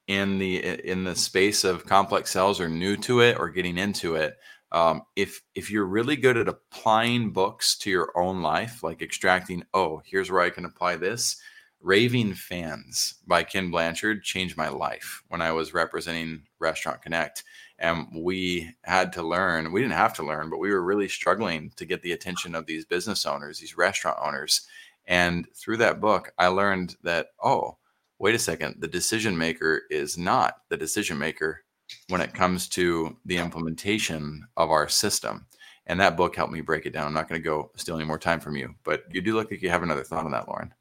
[0.08, 4.16] in the in the space of complex sales or new to it or getting into
[4.16, 4.36] it,
[4.72, 9.64] um, if if you're really good at applying books to your own life, like extracting,
[9.72, 11.40] oh, here's where I can apply this,
[11.84, 17.44] Raving Fans by Ken Blanchard changed my life when I was representing Restaurant Connect.
[17.78, 21.72] And we had to learn, we didn't have to learn, but we were really struggling
[21.76, 24.66] to get the attention of these business owners, these restaurant owners.
[25.06, 27.76] And through that book, I learned that, oh,
[28.18, 31.64] wait a second, the decision maker is not the decision maker
[32.08, 35.44] when it comes to the implementation of our system.
[35.86, 37.08] And that book helped me break it down.
[37.08, 39.50] I'm not going to go steal any more time from you, but you do look
[39.50, 40.72] like you have another thought on that, Lauren.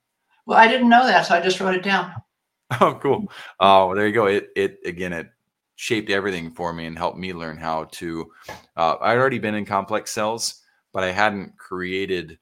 [0.45, 2.12] Well, I didn't know that, so I just wrote it down.
[2.82, 3.32] Oh, cool.
[3.60, 4.25] Oh, well, there you go.
[4.25, 5.29] It it again it
[5.75, 8.32] shaped everything for me and helped me learn how to.
[8.75, 12.39] Uh, I'd already been in complex sales, but I hadn't created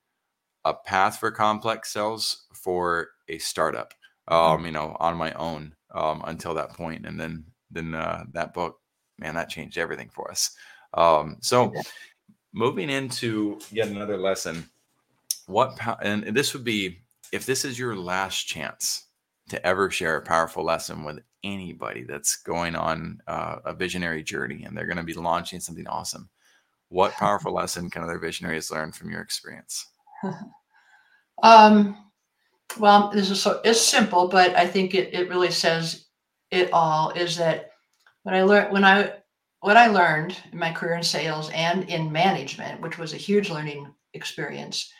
[0.63, 3.93] a path for complex sales for a startup.
[4.27, 4.65] Um, mm-hmm.
[4.67, 8.79] you know, on my own um, until that point, and then then uh, that book,
[9.17, 10.55] man, that changed everything for us.
[10.93, 11.73] Um, so,
[12.53, 14.69] moving into yet another lesson,
[15.47, 19.07] what and this would be if this is your last chance
[19.49, 24.63] to ever share a powerful lesson with anybody that's going on uh, a visionary journey
[24.63, 26.29] and they're going to be launching something awesome,
[26.89, 29.87] what powerful lesson can other visionaries learn from your experience?
[31.43, 31.97] um,
[32.79, 36.05] well, this is so it's simple, but I think it, it really says
[36.51, 37.09] it all.
[37.11, 37.71] Is that
[38.23, 39.13] when I learned when I
[39.59, 43.49] what I learned in my career in sales and in management, which was a huge
[43.49, 44.91] learning experience,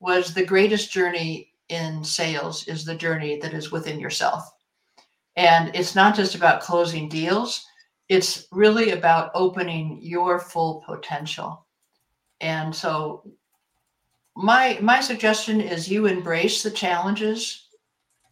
[0.00, 4.50] was the greatest journey in sales is the journey that is within yourself.
[5.36, 7.64] And it's not just about closing deals,
[8.08, 11.66] it's really about opening your full potential.
[12.40, 13.24] And so
[14.36, 17.68] my my suggestion is you embrace the challenges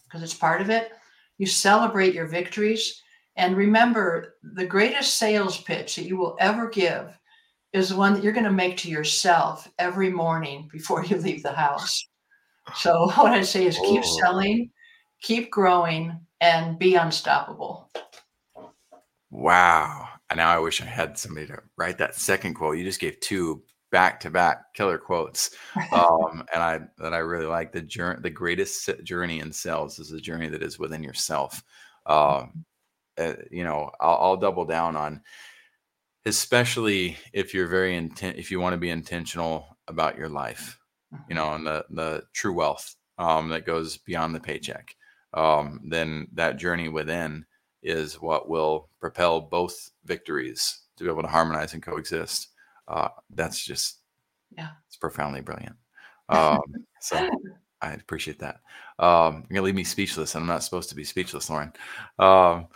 [0.04, 0.92] because it's part of it.
[1.38, 3.02] You celebrate your victories
[3.36, 7.16] and remember the greatest sales pitch that you will ever give
[7.72, 11.44] is the one that you're going to make to yourself every morning before you leave
[11.44, 12.08] the house.
[12.76, 14.18] So what I say is keep oh.
[14.20, 14.70] selling,
[15.22, 17.90] keep growing, and be unstoppable.
[19.30, 20.08] Wow.
[20.30, 22.78] And now I wish I had somebody to write that second quote.
[22.78, 25.50] You just gave two back to back killer quotes.
[25.92, 28.20] Um, and I that I really like the journey.
[28.22, 31.62] The greatest journey in sales is the journey that is within yourself.
[32.04, 32.64] Um,
[33.16, 35.22] uh, you know, I'll, I'll double down on,
[36.26, 38.36] especially if you're very intent.
[38.38, 40.77] If you want to be intentional about your life,
[41.12, 41.34] you mm-hmm.
[41.34, 44.94] know, and the the true wealth um, that goes beyond the paycheck,
[45.34, 47.44] um, then that journey within
[47.82, 52.48] is what will propel both victories to be able to harmonize and coexist.
[52.88, 53.98] Uh, that's just,
[54.56, 55.76] yeah, it's profoundly brilliant.
[56.30, 56.60] Um,
[57.00, 57.26] so
[57.80, 58.60] I appreciate that.
[58.98, 61.72] Um, you're gonna leave me speechless, and I'm not supposed to be speechless, Lauren.
[62.18, 62.66] Um,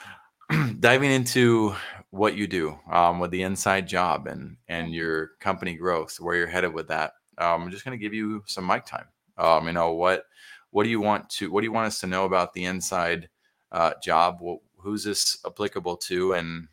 [0.80, 1.74] diving into
[2.08, 6.46] what you do um, with the inside job and and your company growth, where you're
[6.46, 7.12] headed with that.
[7.42, 9.06] Um, I'm just gonna give you some mic time.
[9.36, 10.24] Um, you know what
[10.70, 13.28] what do you want to what do you want us to know about the inside
[13.72, 14.38] uh, job?
[14.40, 16.68] Well, who's this applicable to, and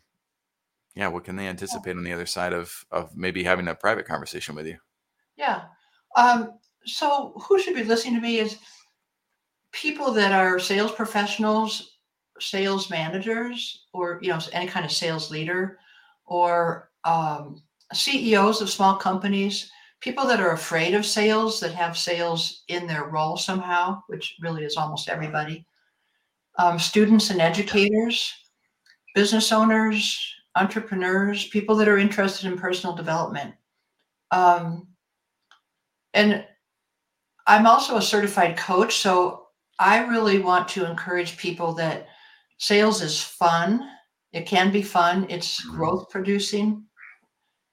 [0.94, 4.06] yeah, what can they anticipate on the other side of of maybe having a private
[4.06, 4.78] conversation with you?
[5.36, 5.62] Yeah.
[6.16, 8.58] Um, so who should be listening to me is
[9.72, 11.98] people that are sales professionals,
[12.38, 15.78] sales managers, or you know any kind of sales leader,
[16.26, 19.70] or um, CEOs of small companies,
[20.00, 24.64] people that are afraid of sales, that have sales in their role somehow, which really
[24.64, 25.66] is almost everybody.
[26.58, 28.32] Um, students and educators,
[29.14, 33.54] business owners, entrepreneurs, people that are interested in personal development.
[34.30, 34.88] Um,
[36.14, 36.44] and
[37.46, 42.08] I'm also a certified coach, so I really want to encourage people that
[42.58, 43.88] sales is fun.
[44.32, 45.26] It can be fun.
[45.28, 45.76] It's mm-hmm.
[45.76, 46.84] growth producing.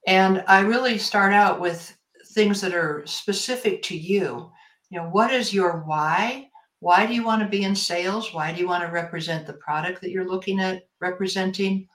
[0.07, 1.96] And I really start out with
[2.37, 4.51] things that are specific to you.
[4.89, 6.49] You know, what is your why?
[6.79, 8.33] Why do you want to be in sales?
[8.33, 11.87] Why do you want to represent the product that you're looking at representing?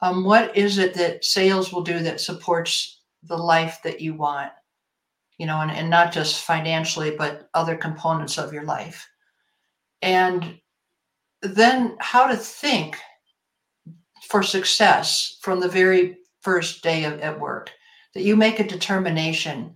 [0.00, 4.52] Um, what is it that sales will do that supports the life that you want?
[5.40, 9.08] you know, and, and not just financially, but other components of your life.
[10.02, 10.60] And
[11.40, 12.98] then how to think
[14.28, 17.70] for success from the very first day of, at work,
[18.12, 19.74] that you make a determination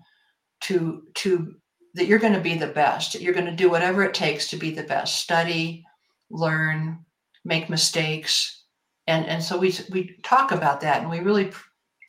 [0.64, 1.54] to, to
[1.94, 3.20] that you're going to be the best.
[3.20, 5.20] You're going to do whatever it takes to be the best.
[5.20, 5.84] Study,
[6.30, 6.98] learn,
[7.44, 8.64] make mistakes,
[9.06, 11.52] and and so we we talk about that, and we really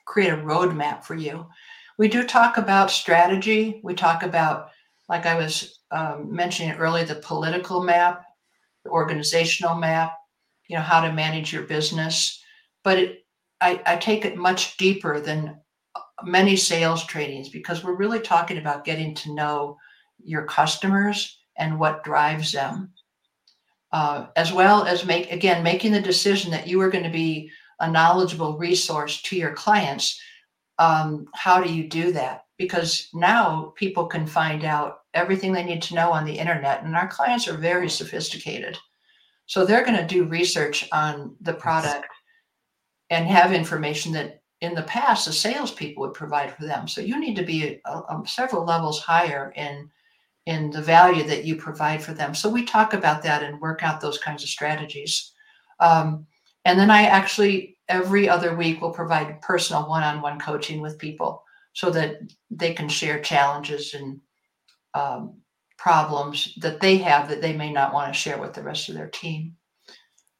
[0.05, 1.45] create a roadmap for you
[1.97, 3.79] we do talk about strategy.
[3.83, 4.69] We talk about,
[5.07, 8.23] like I was um, mentioning earlier, the political map,
[8.83, 10.13] the organizational map,
[10.67, 12.41] you know, how to manage your business.
[12.83, 13.25] But it,
[13.61, 15.59] I, I take it much deeper than
[16.23, 19.77] many sales trainings because we're really talking about getting to know
[20.23, 22.91] your customers and what drives them.
[23.91, 27.49] Uh, as well as make again making the decision that you are going to be
[27.79, 30.19] a knowledgeable resource to your clients
[30.77, 32.45] um, how do you do that?
[32.57, 36.95] Because now people can find out everything they need to know on the internet, and
[36.95, 38.77] our clients are very sophisticated.
[39.45, 42.07] So they're going to do research on the product
[43.09, 46.87] and have information that in the past the salespeople would provide for them.
[46.87, 49.89] So you need to be a, a, several levels higher in
[50.45, 52.35] in the value that you provide for them.
[52.35, 55.33] So we talk about that and work out those kinds of strategies.
[55.79, 56.27] Um,
[56.65, 61.89] and then I actually every other week will provide personal one-on-one coaching with people so
[61.91, 64.19] that they can share challenges and
[64.93, 65.37] um,
[65.77, 68.95] problems that they have that they may not want to share with the rest of
[68.95, 69.55] their team.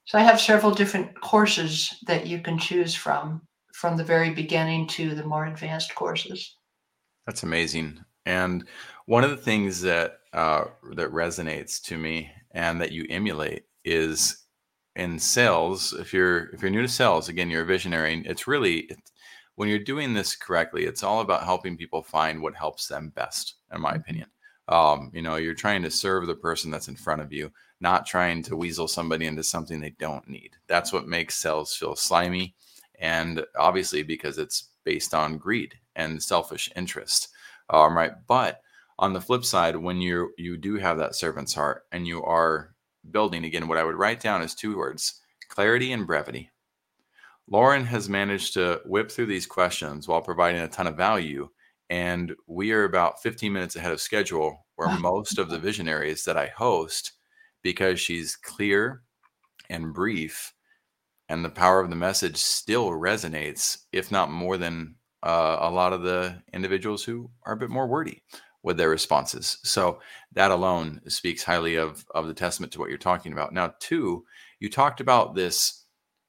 [0.05, 3.41] So I have several different courses that you can choose from,
[3.75, 6.55] from the very beginning to the more advanced courses.
[7.25, 7.99] That's amazing.
[8.25, 8.65] And
[9.05, 14.43] one of the things that uh, that resonates to me and that you emulate is
[14.95, 18.79] in sales if you're if you're new to sales again you're a visionary it's really
[18.79, 18.97] it,
[19.55, 23.55] when you're doing this correctly it's all about helping people find what helps them best
[23.73, 23.99] in my mm-hmm.
[23.99, 24.27] opinion
[24.69, 28.05] um, you know you're trying to serve the person that's in front of you not
[28.05, 32.55] trying to weasel somebody into something they don't need that's what makes sales feel slimy
[32.99, 37.29] and obviously because it's based on greed and selfish interest
[37.69, 38.61] um, right but
[38.97, 42.75] on the flip side when you you do have that servant's heart and you are
[43.11, 46.51] building again, what I would write down is two words clarity and brevity.
[47.47, 51.47] Lauren has managed to whip through these questions while providing a ton of value.
[51.91, 56.37] And we are about 15 minutes ahead of schedule, where most of the visionaries that
[56.37, 57.11] I host,
[57.61, 59.03] because she's clear
[59.69, 60.54] and brief,
[61.29, 65.93] and the power of the message still resonates, if not more than uh, a lot
[65.93, 68.21] of the individuals who are a bit more wordy
[68.61, 69.57] with their responses.
[69.63, 69.99] So
[70.33, 73.53] that alone speaks highly of of the testament to what you're talking about.
[73.53, 74.25] Now, two,
[74.59, 75.85] you talked about this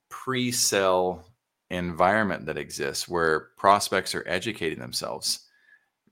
[0.09, 1.25] pre-sale
[1.71, 5.41] environment that exists where prospects are educating themselves.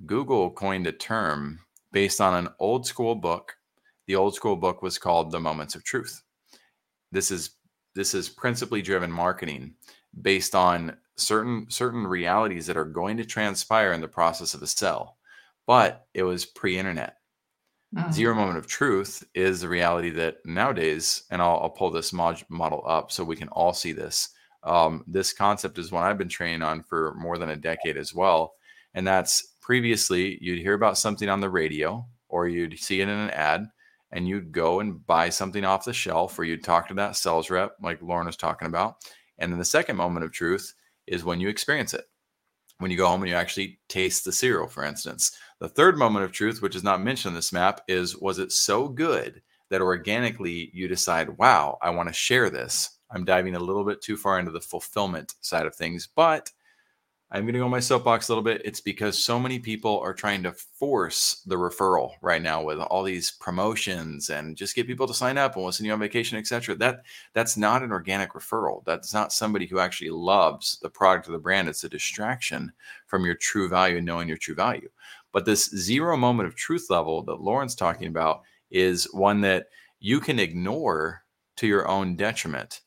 [0.04, 1.60] Google coined a term
[1.92, 3.56] based on an old school book.
[4.06, 6.22] The old school book was called The Moments of Truth.
[7.12, 7.50] This is
[7.94, 9.74] this is principally driven marketing
[10.22, 14.66] based on certain certain realities that are going to transpire in the process of a
[14.66, 15.18] sell.
[15.66, 17.16] But it was pre-internet.
[17.94, 18.12] Mm-hmm.
[18.12, 22.44] Zero moment of truth is the reality that nowadays, and I'll, I'll pull this mod-
[22.48, 24.30] model up so we can all see this.
[24.64, 28.14] Um, this concept is one I've been training on for more than a decade as
[28.14, 28.54] well.
[28.94, 33.16] And that's previously you'd hear about something on the radio or you'd see it in
[33.16, 33.66] an ad
[34.14, 37.50] and you'd go and buy something off the shelf or you'd talk to that sales
[37.50, 38.96] rep, like Lauren was talking about.
[39.38, 40.72] And then the second moment of truth
[41.06, 42.04] is when you experience it.
[42.78, 45.36] When you go home and you actually taste the cereal, for instance.
[45.58, 48.52] The third moment of truth, which is not mentioned in this map, is was it
[48.52, 52.98] so good that organically you decide, wow, I want to share this?
[53.10, 56.50] I'm diving a little bit too far into the fulfillment side of things, but
[57.30, 58.62] I'm going to go on my soapbox a little bit.
[58.64, 63.02] It's because so many people are trying to force the referral right now with all
[63.02, 66.38] these promotions and just get people to sign up and we'll send you on vacation,
[66.38, 66.76] etc.
[66.76, 67.00] That
[67.32, 68.84] that's not an organic referral.
[68.84, 71.68] That's not somebody who actually loves the product or the brand.
[71.68, 72.72] It's a distraction
[73.06, 74.90] from your true value and knowing your true value.
[75.32, 79.66] But this zero moment of truth level that Lauren's talking about is one that
[79.98, 81.22] you can ignore
[81.56, 82.82] to your own detriment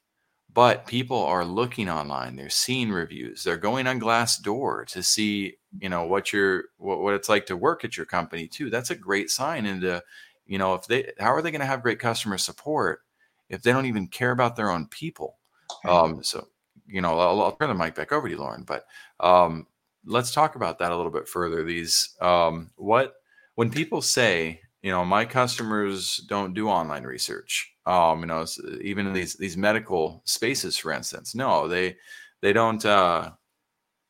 [0.57, 5.87] but people are looking online they're seeing reviews they're going on glassdoor to see you
[5.87, 8.95] know what your what, what it's like to work at your company too that's a
[8.95, 10.01] great sign into
[10.47, 13.01] you know if they how are they going to have great customer support
[13.49, 15.37] if they don't even care about their own people?
[15.85, 16.47] Um so
[16.87, 18.85] you know I'll, I'll turn the mic back over to you lauren but
[19.19, 19.67] um
[20.05, 23.13] let's talk about that a little bit further these um what
[23.53, 28.45] when people say you know my customers don't do online research um, you know,
[28.81, 31.33] even in these these medical spaces, for instance.
[31.33, 31.95] No, they
[32.41, 32.83] they don't.
[32.85, 33.31] Uh,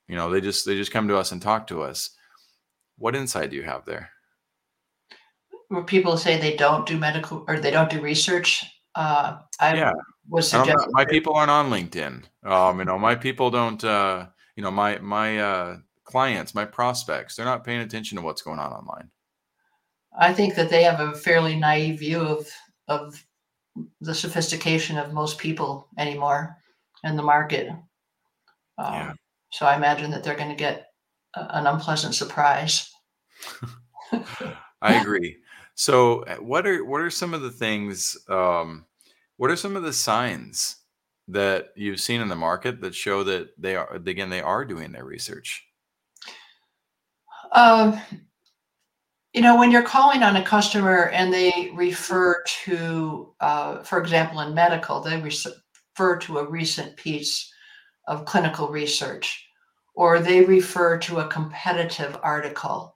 [0.08, 2.10] you know, they just they just come to us and talk to us.
[2.98, 4.10] What insight do you have there?
[5.68, 8.66] Where people say they don't do medical or they don't do research.
[8.96, 9.92] Uh, I yeah.
[10.28, 12.24] was suggesting my people aren't on LinkedIn.
[12.44, 13.84] Um, you know, my people don't.
[13.84, 18.42] Uh, you know, my my uh, clients, my prospects, they're not paying attention to what's
[18.42, 19.12] going on online.
[20.18, 22.50] I think that they have a fairly naive view of
[22.88, 23.24] of
[24.02, 26.58] the sophistication of most people anymore
[27.04, 27.70] in the market.
[28.78, 29.14] Um, yeah.
[29.52, 30.88] So I imagine that they're going to get
[31.36, 32.92] a, an unpleasant surprise.
[34.82, 35.38] I agree.
[35.76, 38.18] So, uh, what are what are some of the things?
[38.28, 38.86] Um,
[39.38, 40.78] what are some of the signs
[41.28, 44.92] that you've seen in the market that show that they are again they are doing
[44.92, 45.64] their research?
[47.52, 48.00] Um,
[49.38, 54.40] you know, when you're calling on a customer and they refer to, uh, for example,
[54.40, 57.54] in medical, they refer to a recent piece
[58.08, 59.48] of clinical research,
[59.94, 62.96] or they refer to a competitive article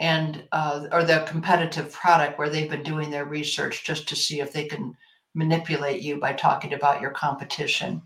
[0.00, 4.40] and uh, or the competitive product where they've been doing their research just to see
[4.40, 4.96] if they can
[5.34, 8.00] manipulate you by talking about your competition.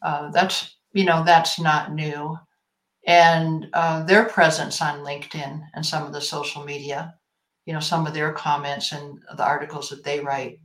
[0.00, 2.38] Uh, that's you know that's not new
[3.06, 7.14] and uh, their presence on LinkedIn and some of the social media,
[7.66, 10.60] you know, some of their comments and the articles that they write.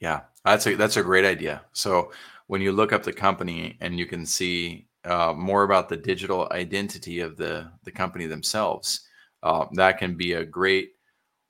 [0.00, 1.62] Yeah, that's a that's a great idea.
[1.72, 2.12] So
[2.46, 6.48] when you look up the company and you can see uh, more about the digital
[6.50, 9.06] identity of the the company themselves,
[9.42, 10.92] uh, that can be a great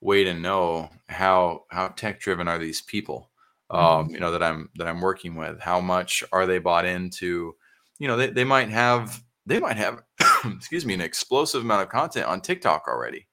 [0.01, 3.31] way to know how how tech driven are these people.
[3.69, 4.13] Um, mm-hmm.
[4.15, 5.59] You know that I'm that I'm working with.
[5.59, 7.55] How much are they bought into?
[8.03, 10.03] You know, they, they might have they might have
[10.45, 13.29] excuse me an explosive amount of content on TikTok already.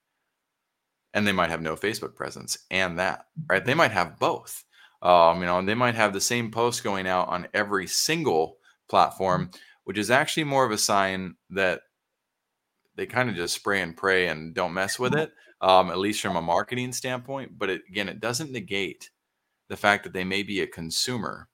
[1.12, 3.64] And they might have no Facebook presence and that, right?
[3.64, 4.62] They might have both.
[5.02, 8.58] Um, you know, and they might have the same post going out on every single
[8.88, 9.50] platform,
[9.82, 11.80] which is actually more of a sign that
[12.94, 16.20] they kind of just spray and pray and don't mess with it, um, at least
[16.20, 17.58] from a marketing standpoint.
[17.58, 19.10] But it, again, it doesn't negate
[19.68, 21.48] the fact that they may be a consumer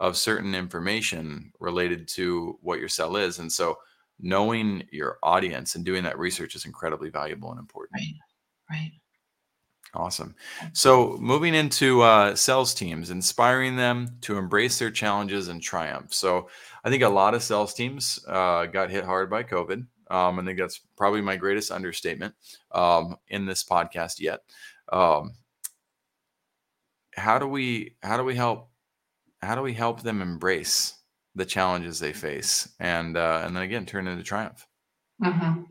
[0.00, 3.38] of certain information related to what your sell is.
[3.38, 3.78] And so
[4.20, 8.00] knowing your audience and doing that research is incredibly valuable and important.
[8.00, 8.14] Right.
[8.70, 8.92] Right.
[9.94, 10.34] Awesome.
[10.72, 16.12] So moving into uh, sales teams, inspiring them to embrace their challenges and triumph.
[16.12, 16.48] So
[16.84, 19.86] I think a lot of sales teams uh, got hit hard by COVID.
[20.10, 22.34] Um, I think that's probably my greatest understatement
[22.72, 24.40] um, in this podcast yet.
[24.92, 25.32] Um,
[27.16, 28.68] how do we how do we help
[29.46, 30.94] how do we help them embrace
[31.34, 34.66] the challenges they face and uh, and then again turn into triumph
[35.22, 35.62] mm-hmm.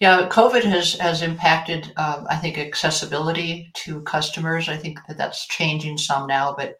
[0.00, 5.46] yeah covid has has impacted uh, i think accessibility to customers i think that that's
[5.48, 6.76] changing some now but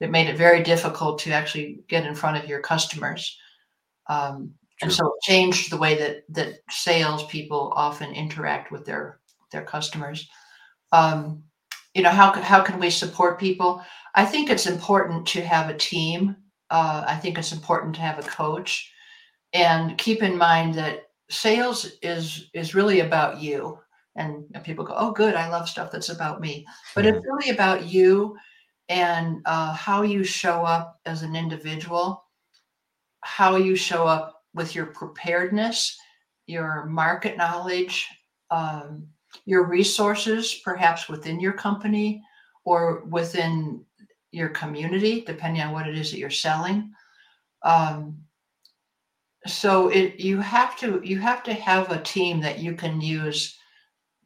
[0.00, 3.36] it made it very difficult to actually get in front of your customers
[4.08, 9.18] um, and so it changed the way that that salespeople often interact with their
[9.50, 10.28] their customers.
[10.92, 11.44] Um,
[11.98, 13.84] you know how how can we support people?
[14.14, 16.36] I think it's important to have a team.
[16.70, 18.90] Uh, I think it's important to have a coach,
[19.52, 23.80] and keep in mind that sales is is really about you.
[24.14, 25.34] And people go, "Oh, good!
[25.34, 28.36] I love stuff that's about me." But it's really about you
[28.88, 32.24] and uh, how you show up as an individual,
[33.22, 35.98] how you show up with your preparedness,
[36.46, 38.06] your market knowledge,
[38.50, 39.08] um,
[39.44, 42.22] your resources, perhaps within your company
[42.64, 43.84] or within
[44.30, 46.92] your community, depending on what it is that you're selling.
[47.62, 48.18] Um,
[49.46, 53.56] so it you have to you have to have a team that you can use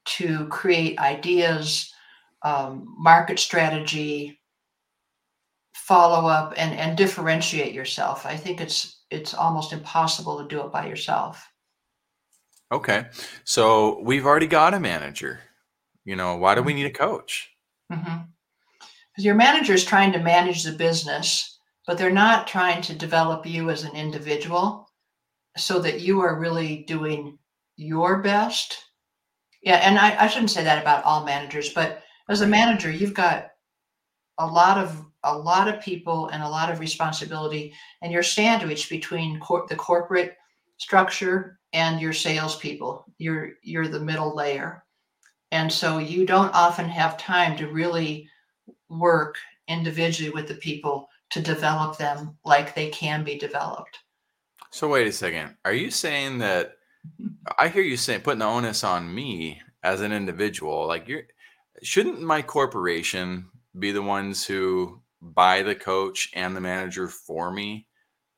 [0.05, 1.93] to create ideas,
[2.43, 4.41] um, market strategy,
[5.75, 8.27] follow up, and and differentiate yourself.
[8.27, 11.47] I think it's it's almost impossible to do it by yourself.
[12.73, 13.07] Okay.
[13.45, 15.41] So we've already got a manager.
[16.05, 17.51] You know, why do we need a coach?
[17.89, 19.23] Because mm-hmm.
[19.23, 23.69] your manager is trying to manage the business, but they're not trying to develop you
[23.69, 24.89] as an individual
[25.57, 27.39] so that you are really doing
[27.77, 28.79] your best.
[29.63, 29.77] Yeah.
[29.77, 33.51] And I, I shouldn't say that about all managers, but as a manager, you've got
[34.39, 38.91] a lot of a lot of people and a lot of responsibility, and you're sandwiched
[38.91, 40.37] between cor- the corporate
[40.83, 43.05] structure and your salespeople.
[43.19, 44.85] You're you're the middle layer,
[45.53, 48.29] and so you don't often have time to really
[48.89, 49.37] work
[49.69, 53.99] individually with the people to develop them like they can be developed.
[54.71, 55.57] So wait a second.
[55.65, 56.73] Are you saying that
[57.59, 60.87] I hear you saying putting the onus on me as an individual?
[60.89, 61.23] Like you're
[61.83, 67.87] shouldn't my corporation be the ones who buy the coach and the manager for me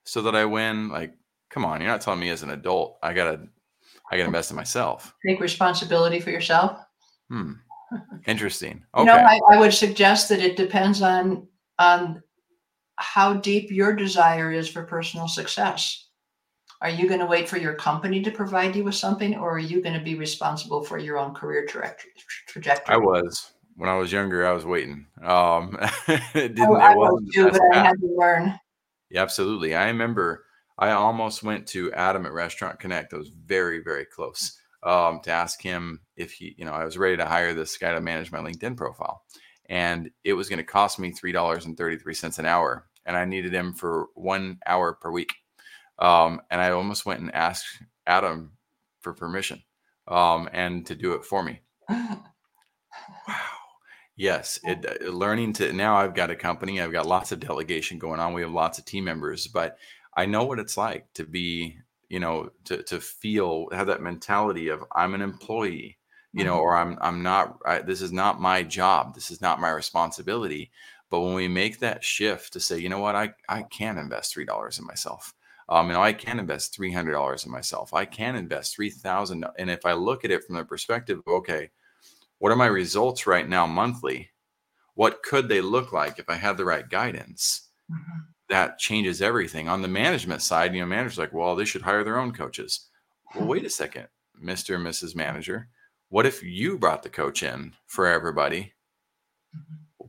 [0.04, 0.90] so that I win?
[0.90, 1.14] Like
[1.54, 3.40] come on, you're not telling me as an adult I gotta
[4.10, 5.14] I gotta invest in myself.
[5.26, 6.80] Take responsibility for yourself.
[7.30, 7.52] Hmm.
[8.26, 8.84] Interesting.
[8.94, 9.02] Okay.
[9.02, 11.46] You know, I, I would suggest that it depends on
[11.78, 12.22] on
[12.96, 16.08] how deep your desire is for personal success.
[16.80, 19.58] Are you going to wait for your company to provide you with something, or are
[19.58, 22.94] you going to be responsible for your own career trajectory?
[22.94, 24.46] I was when I was younger.
[24.46, 25.06] I was waiting.
[25.22, 25.78] Um,
[26.08, 26.76] it didn't.
[26.76, 28.58] I, I was too, but I had to learn.
[29.10, 29.74] Yeah, absolutely.
[29.74, 30.43] I remember
[30.78, 33.14] I almost went to Adam at Restaurant Connect.
[33.14, 36.98] I was very, very close um, to ask him if he, you know, I was
[36.98, 39.22] ready to hire this guy to manage my LinkedIn profile.
[39.68, 42.86] And it was going to cost me $3.33 an hour.
[43.06, 45.34] And I needed him for one hour per week.
[45.98, 47.66] Um, and I almost went and asked
[48.06, 48.52] Adam
[49.00, 49.62] for permission
[50.08, 51.60] um, and to do it for me.
[51.88, 52.22] wow.
[54.16, 57.98] Yes, it, uh, learning to now I've got a company, I've got lots of delegation
[57.98, 58.32] going on.
[58.32, 59.76] We have lots of team members, but
[60.16, 61.76] I know what it's like to be,
[62.08, 65.98] you know, to to feel have that mentality of I'm an employee,
[66.32, 66.60] you know, mm-hmm.
[66.60, 67.58] or I'm I'm not.
[67.66, 69.14] I, this is not my job.
[69.14, 70.70] This is not my responsibility.
[71.10, 74.32] But when we make that shift to say, you know what, I I can invest
[74.32, 75.34] three dollars in myself.
[75.68, 77.94] Um, you know, I can invest three hundred dollars in myself.
[77.94, 79.44] I can invest three thousand.
[79.58, 81.70] And if I look at it from the perspective of, okay,
[82.38, 84.30] what are my results right now monthly?
[84.94, 87.68] What could they look like if I had the right guidance?
[87.90, 89.68] Mm-hmm that changes everything.
[89.68, 92.88] On the management side, you know, managers like, well, they should hire their own coaches.
[93.34, 94.06] Well, wait a second,
[94.40, 94.76] Mr.
[94.76, 95.16] and Mrs.
[95.16, 95.66] Manager.
[96.08, 98.72] What if you brought the coach in for everybody?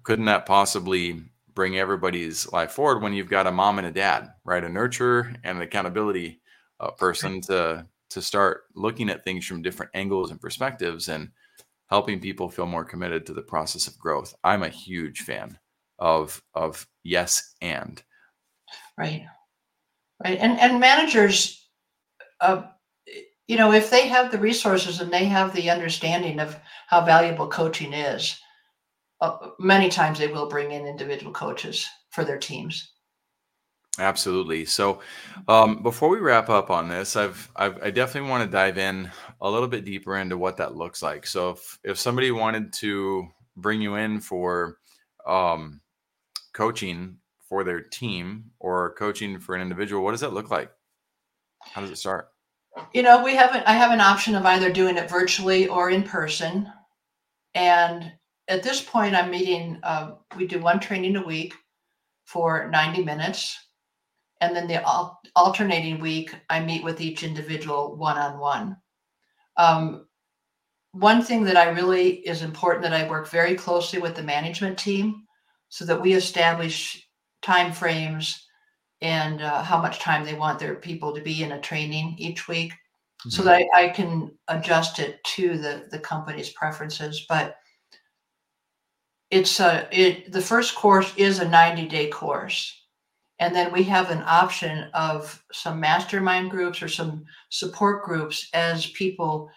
[0.03, 1.23] Couldn't that possibly
[1.55, 4.63] bring everybody's life forward when you've got a mom and a dad, right?
[4.63, 6.39] A nurturer and an accountability
[6.79, 11.31] uh, person to to start looking at things from different angles and perspectives and
[11.89, 14.35] helping people feel more committed to the process of growth.
[14.43, 15.57] I'm a huge fan
[15.97, 18.03] of of yes and
[18.97, 19.25] Right.
[20.23, 20.37] Right.
[20.39, 21.67] And and managers,
[22.39, 22.63] uh,
[23.47, 27.47] you know, if they have the resources and they have the understanding of how valuable
[27.47, 28.39] coaching is,
[29.21, 32.91] uh, many times they will bring in individual coaches for their teams.
[33.97, 34.65] Absolutely.
[34.65, 34.99] So,
[35.47, 39.09] um, before we wrap up on this, I've, I've I definitely want to dive in
[39.41, 41.25] a little bit deeper into what that looks like.
[41.25, 44.79] So, if if somebody wanted to bring you in for
[45.25, 45.81] um,
[46.53, 47.17] coaching
[47.47, 50.71] for their team or coaching for an individual, what does that look like?
[51.61, 52.29] How does it start?
[52.93, 56.03] You know, we haven't, I have an option of either doing it virtually or in
[56.03, 56.71] person.
[57.53, 58.11] And
[58.47, 61.53] at this point, I'm meeting, uh, we do one training a week
[62.25, 63.57] for 90 minutes.
[64.41, 68.77] And then the al- alternating week, I meet with each individual one on one.
[70.95, 74.77] One thing that I really is important that I work very closely with the management
[74.77, 75.25] team
[75.67, 77.04] so that we establish
[77.45, 78.47] time frames
[79.01, 82.47] and uh, how much time they want their people to be in a training each
[82.47, 83.29] week mm-hmm.
[83.29, 87.25] so that I, I, can adjust it to the, the company's preferences.
[87.29, 87.57] But
[89.29, 92.81] it's a, it, the first course is a 90 day course.
[93.37, 98.87] And then we have an option of some mastermind groups or some support groups as
[98.91, 99.51] people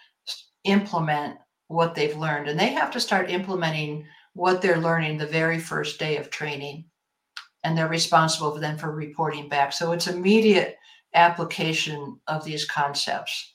[0.65, 1.37] implement
[1.69, 2.49] what they've learned.
[2.49, 6.88] And they have to start implementing what they're learning the very first day of training
[7.63, 9.73] and they're responsible then for reporting back.
[9.73, 10.77] So it's immediate
[11.13, 13.53] application of these concepts.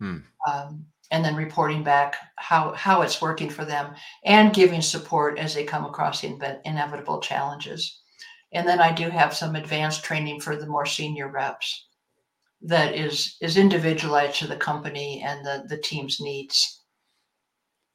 [0.00, 0.18] Hmm.
[0.50, 5.54] Um, and then reporting back how how it's working for them and giving support as
[5.54, 8.00] they come across the inevitable challenges
[8.52, 11.86] and then i do have some advanced training for the more senior reps
[12.60, 16.82] that is is individualized to the company and the the team's needs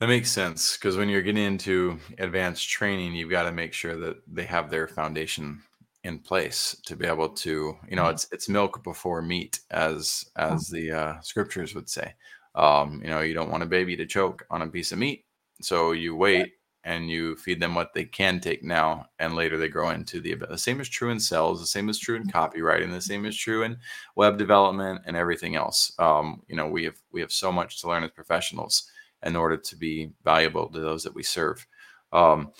[0.01, 3.95] that makes sense because when you're getting into advanced training, you've got to make sure
[3.95, 5.61] that they have their foundation
[6.03, 8.13] in place to be able to, you know, mm-hmm.
[8.13, 12.15] it's it's milk before meat, as as the uh, scriptures would say.
[12.55, 15.23] Um, you know, you don't want a baby to choke on a piece of meat,
[15.61, 19.69] so you wait and you feed them what they can take now, and later they
[19.69, 22.35] grow into the the same is true in sales, the same is true in mm-hmm.
[22.35, 23.77] copywriting, the same is true in
[24.15, 25.91] web development and everything else.
[25.99, 28.89] Um, you know, we have we have so much to learn as professionals
[29.23, 31.65] in order to be valuable to those that we serve.
[32.11, 32.51] Um,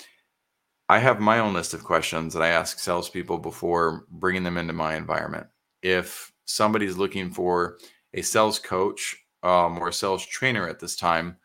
[0.89, 4.73] I have my own list of questions that I ask salespeople before bringing them into
[4.73, 5.47] my environment.
[5.81, 7.77] If somebody's looking for
[8.13, 11.37] a sales coach um, or a sales trainer at this time,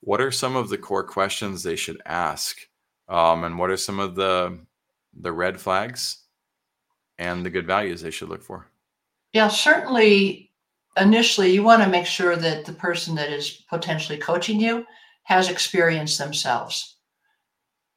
[0.00, 2.56] what are some of the core questions they should ask?
[3.08, 4.58] Um, and what are some of the
[5.18, 6.24] the red flags
[7.18, 8.70] and the good values they should look for?
[9.32, 10.45] Yeah, certainly
[10.96, 14.84] initially you want to make sure that the person that is potentially coaching you
[15.24, 16.96] has experience themselves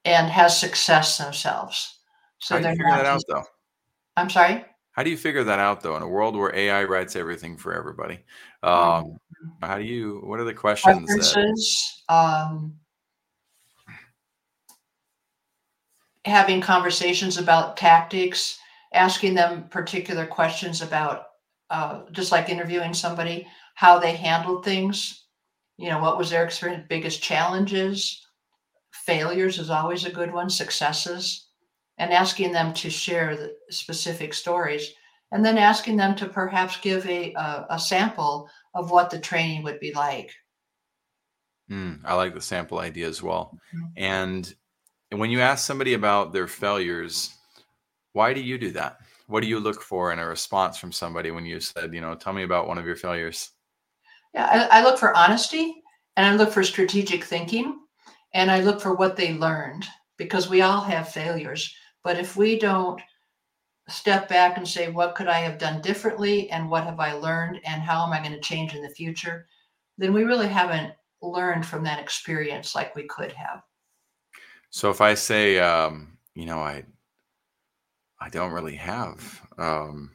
[0.06, 2.00] and has success themselves.
[2.40, 3.44] So How do you figure that out though?
[4.18, 4.66] I'm sorry?
[4.92, 7.74] How do you figure that out though in a world where AI writes everything for
[7.74, 8.20] everybody?
[8.64, 9.66] Um, mm-hmm.
[9.66, 11.08] How do you, what are the questions?
[11.08, 12.14] That...
[12.14, 12.76] Um,
[16.26, 18.60] having conversations about tactics,
[18.94, 21.29] asking them particular questions about
[21.70, 25.26] uh, just like interviewing somebody, how they handled things.
[25.78, 28.26] You know, what was their experience, biggest challenges,
[28.92, 31.48] failures is always a good one, successes,
[31.98, 34.92] and asking them to share the specific stories,
[35.32, 39.64] and then asking them to perhaps give a a, a sample of what the training
[39.64, 40.32] would be like.
[41.72, 43.58] Mm, I like the sample idea as well.
[43.76, 43.86] Mm-hmm.
[43.96, 44.56] And
[45.12, 47.36] when you ask somebody about their failures,
[48.14, 48.98] why do you do that?
[49.30, 52.16] What do you look for in a response from somebody when you said, you know,
[52.16, 53.52] tell me about one of your failures?
[54.34, 55.84] Yeah, I, I look for honesty
[56.18, 57.80] and I look for strategic thinking
[58.34, 59.86] and I look for what they learned
[60.18, 61.72] because we all have failures.
[62.04, 63.00] But if we don't
[63.88, 67.60] step back and say, what could I have done differently and what have I learned
[67.66, 69.48] and how am I going to change in the future,
[70.00, 73.62] then we really haven't learned from that experience like we could have.
[74.72, 76.84] So if I say, um, you know, I
[78.22, 80.12] I don't really have um,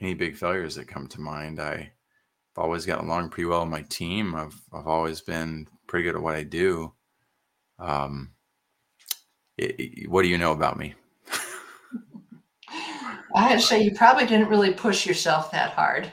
[0.00, 1.60] any big failures that come to mind.
[1.60, 1.92] I,
[2.56, 4.34] have always gotten along pretty well with my team.
[4.34, 6.92] I've I've always been pretty good at what I do.
[7.78, 8.32] Um,
[9.56, 10.94] it, it, what do you know about me?
[13.34, 16.10] I'd say you probably didn't really push yourself that hard.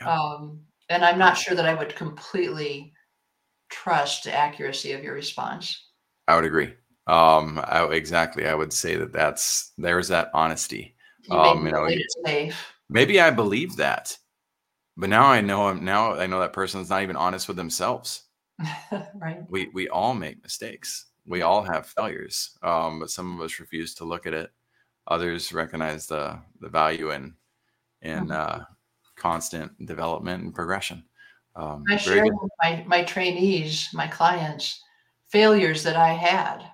[0.00, 0.12] Yeah.
[0.12, 2.92] Um, and I'm not sure that I would completely
[3.70, 5.88] trust the accuracy of your response.
[6.26, 6.74] I would agree.
[7.06, 8.46] Um, I, exactly.
[8.46, 10.94] I would say that that's there's that honesty.
[11.24, 11.88] You um, you know,
[12.88, 14.16] maybe I believe that,
[14.96, 18.22] but now I know I'm now I know that person's not even honest with themselves.
[19.14, 19.42] right.
[19.48, 21.06] We we all make mistakes.
[21.26, 22.56] We all have failures.
[22.62, 24.50] Um, but some of us refuse to look at it.
[25.08, 27.34] Others recognize the the value in
[28.00, 28.32] in mm-hmm.
[28.32, 28.64] uh,
[29.16, 31.04] constant development and progression.
[31.56, 34.82] Um, I share with my my trainees, my clients,
[35.28, 36.64] failures that I had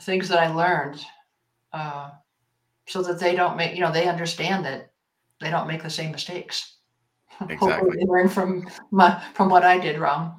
[0.00, 1.04] things that I learned,
[1.72, 2.10] uh,
[2.86, 4.92] so that they don't make you know they understand that
[5.40, 6.76] they don't make the same mistakes.
[7.48, 7.96] Exactly.
[7.96, 10.38] they learn from my from what I did wrong.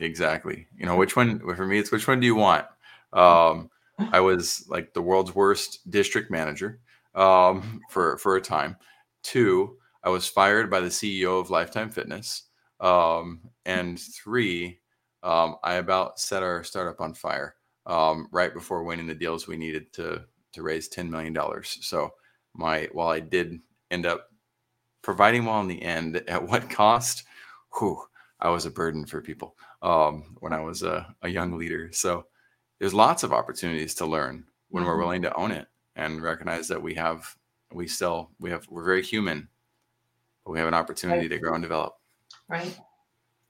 [0.00, 0.66] Exactly.
[0.78, 2.64] You know which one for me it's which one do you want?
[3.12, 3.68] Um,
[3.98, 6.80] I was like the world's worst district manager
[7.14, 8.76] um, for for a time.
[9.22, 12.44] Two, I was fired by the CEO of Lifetime Fitness.
[12.80, 14.80] Um, and three,
[15.22, 17.54] um, I about set our startup on fire
[17.86, 21.78] um, right before winning the deals we needed to to raise ten million dollars.
[21.82, 22.12] So
[22.54, 23.58] my while I did
[23.90, 24.28] end up
[25.02, 27.24] providing well in the end, at what cost?
[27.78, 28.02] Whew,
[28.40, 31.90] I was a burden for people um, when I was a, a, young leader.
[31.92, 32.26] So
[32.78, 34.90] there's lots of opportunities to learn when mm-hmm.
[34.90, 37.36] we're willing to own it and recognize that we have
[37.72, 39.48] we still we have we're very human,
[40.44, 41.30] but we have an opportunity right.
[41.30, 41.94] to grow and develop.
[42.48, 42.78] Right.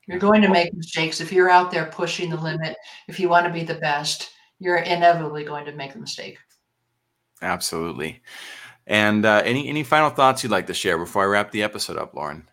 [0.07, 2.77] You're going to make mistakes if you're out there pushing the limit.
[3.09, 6.39] If you want to be the best, you're inevitably going to make a mistake.
[7.41, 8.23] Absolutely.
[8.87, 11.97] And uh, any any final thoughts you'd like to share before I wrap the episode
[11.97, 12.49] up, Lauren?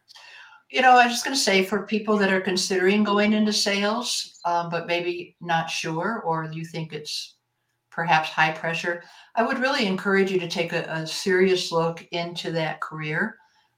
[0.69, 3.51] You know, I was just going to say for people that are considering going into
[3.51, 7.37] sales, um, but maybe not sure, or you think it's
[7.89, 9.03] perhaps high pressure,
[9.35, 13.37] I would really encourage you to take a, a serious look into that career.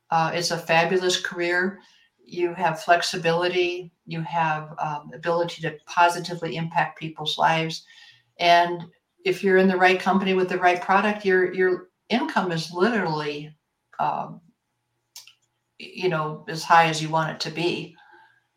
[0.09, 1.80] Uh, it's a fabulous career.
[2.32, 7.86] You have flexibility, you have um, ability to positively impact people's lives,
[8.39, 8.86] and
[9.25, 13.53] if you're in the right company with the right product, your your income is literally,
[13.99, 14.41] um,
[15.77, 17.95] you know, as high as you want it to be.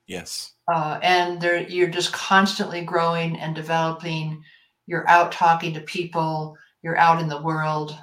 [0.06, 0.52] Yes.
[0.72, 4.42] Uh, and there, you're just constantly growing and developing.
[4.86, 6.56] You're out talking to people.
[6.82, 7.96] You're out in the world.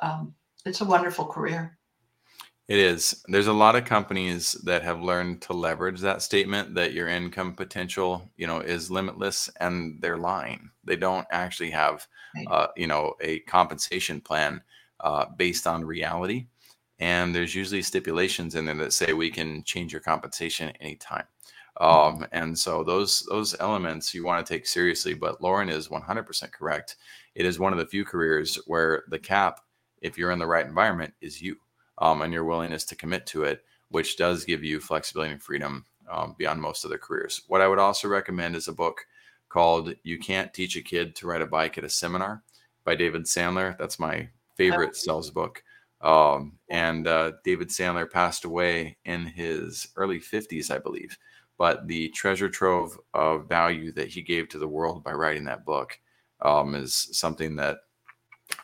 [0.00, 0.34] Um,
[0.64, 1.78] it's a wonderful career.
[2.68, 3.22] It is.
[3.28, 7.54] There's a lot of companies that have learned to leverage that statement that your income
[7.54, 10.70] potential, you know, is limitless, and they're lying.
[10.82, 12.08] They don't actually have,
[12.48, 14.62] uh, you know, a compensation plan
[14.98, 16.48] uh, based on reality.
[16.98, 21.24] And there's usually stipulations in there that say we can change your compensation anytime.
[21.80, 22.22] Mm-hmm.
[22.24, 25.14] Um, and so those those elements you want to take seriously.
[25.14, 26.96] But Lauren is 100% correct.
[27.34, 29.60] It is one of the few careers where the cap,
[30.00, 31.56] if you're in the right environment, is you
[31.98, 35.84] um, and your willingness to commit to it, which does give you flexibility and freedom
[36.10, 37.42] um, beyond most other careers.
[37.48, 39.06] What I would also recommend is a book
[39.48, 42.42] called You Can't Teach a Kid to Ride a Bike at a Seminar
[42.84, 43.76] by David Sandler.
[43.78, 45.62] That's my favorite sales book.
[46.00, 51.18] Um, and uh, David Sandler passed away in his early 50s, I believe.
[51.58, 55.64] But the treasure trove of value that he gave to the world by writing that
[55.64, 55.98] book
[56.42, 57.78] um, is something that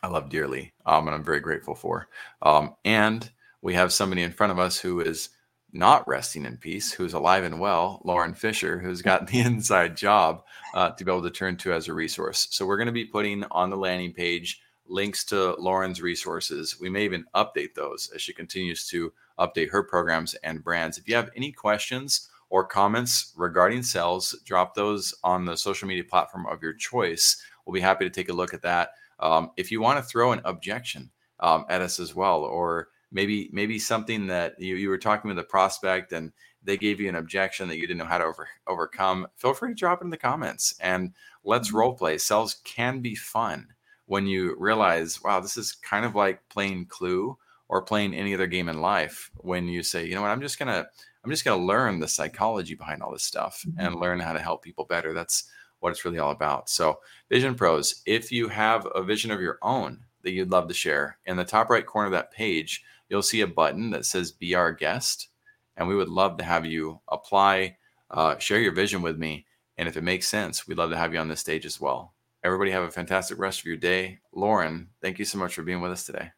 [0.02, 2.08] I love dearly, um, and I'm very grateful for.
[2.42, 3.30] Um, and
[3.60, 5.28] we have somebody in front of us who is
[5.72, 10.42] not resting in peace, who's alive and well, Lauren Fisher, who's got the inside job
[10.74, 12.48] uh, to be able to turn to as a resource.
[12.50, 16.78] So we're going to be putting on the landing page links to Lauren's resources.
[16.80, 20.98] We may even update those as she continues to update her programs and brands.
[20.98, 26.04] If you have any questions or comments regarding sales, drop those on the social media
[26.04, 27.42] platform of your choice.
[27.64, 28.90] We'll be happy to take a look at that.
[29.20, 31.10] Um, if you want to throw an objection
[31.40, 35.38] um, at us as well, or maybe maybe something that you, you were talking with
[35.38, 36.32] a prospect and
[36.64, 39.70] they gave you an objection that you didn't know how to over, overcome, feel free
[39.70, 41.12] to drop it in the comments and
[41.44, 41.78] let's mm-hmm.
[41.78, 42.18] role play.
[42.18, 43.66] Sales can be fun
[44.06, 47.36] when you realize, wow, this is kind of like playing Clue
[47.68, 49.30] or playing any other game in life.
[49.38, 50.86] When you say, you know what, I'm just gonna
[51.24, 53.80] I'm just gonna learn the psychology behind all this stuff mm-hmm.
[53.80, 55.12] and learn how to help people better.
[55.12, 55.44] That's
[55.82, 56.70] what it's really all about.
[56.70, 60.74] So, Vision Pros, if you have a vision of your own that you'd love to
[60.74, 64.30] share, in the top right corner of that page, you'll see a button that says
[64.30, 65.28] Be Our Guest.
[65.76, 67.76] And we would love to have you apply,
[68.10, 69.46] uh, share your vision with me.
[69.76, 72.14] And if it makes sense, we'd love to have you on this stage as well.
[72.44, 74.20] Everybody have a fantastic rest of your day.
[74.32, 76.30] Lauren, thank you so much for being with us today.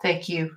[0.00, 0.56] Thank you.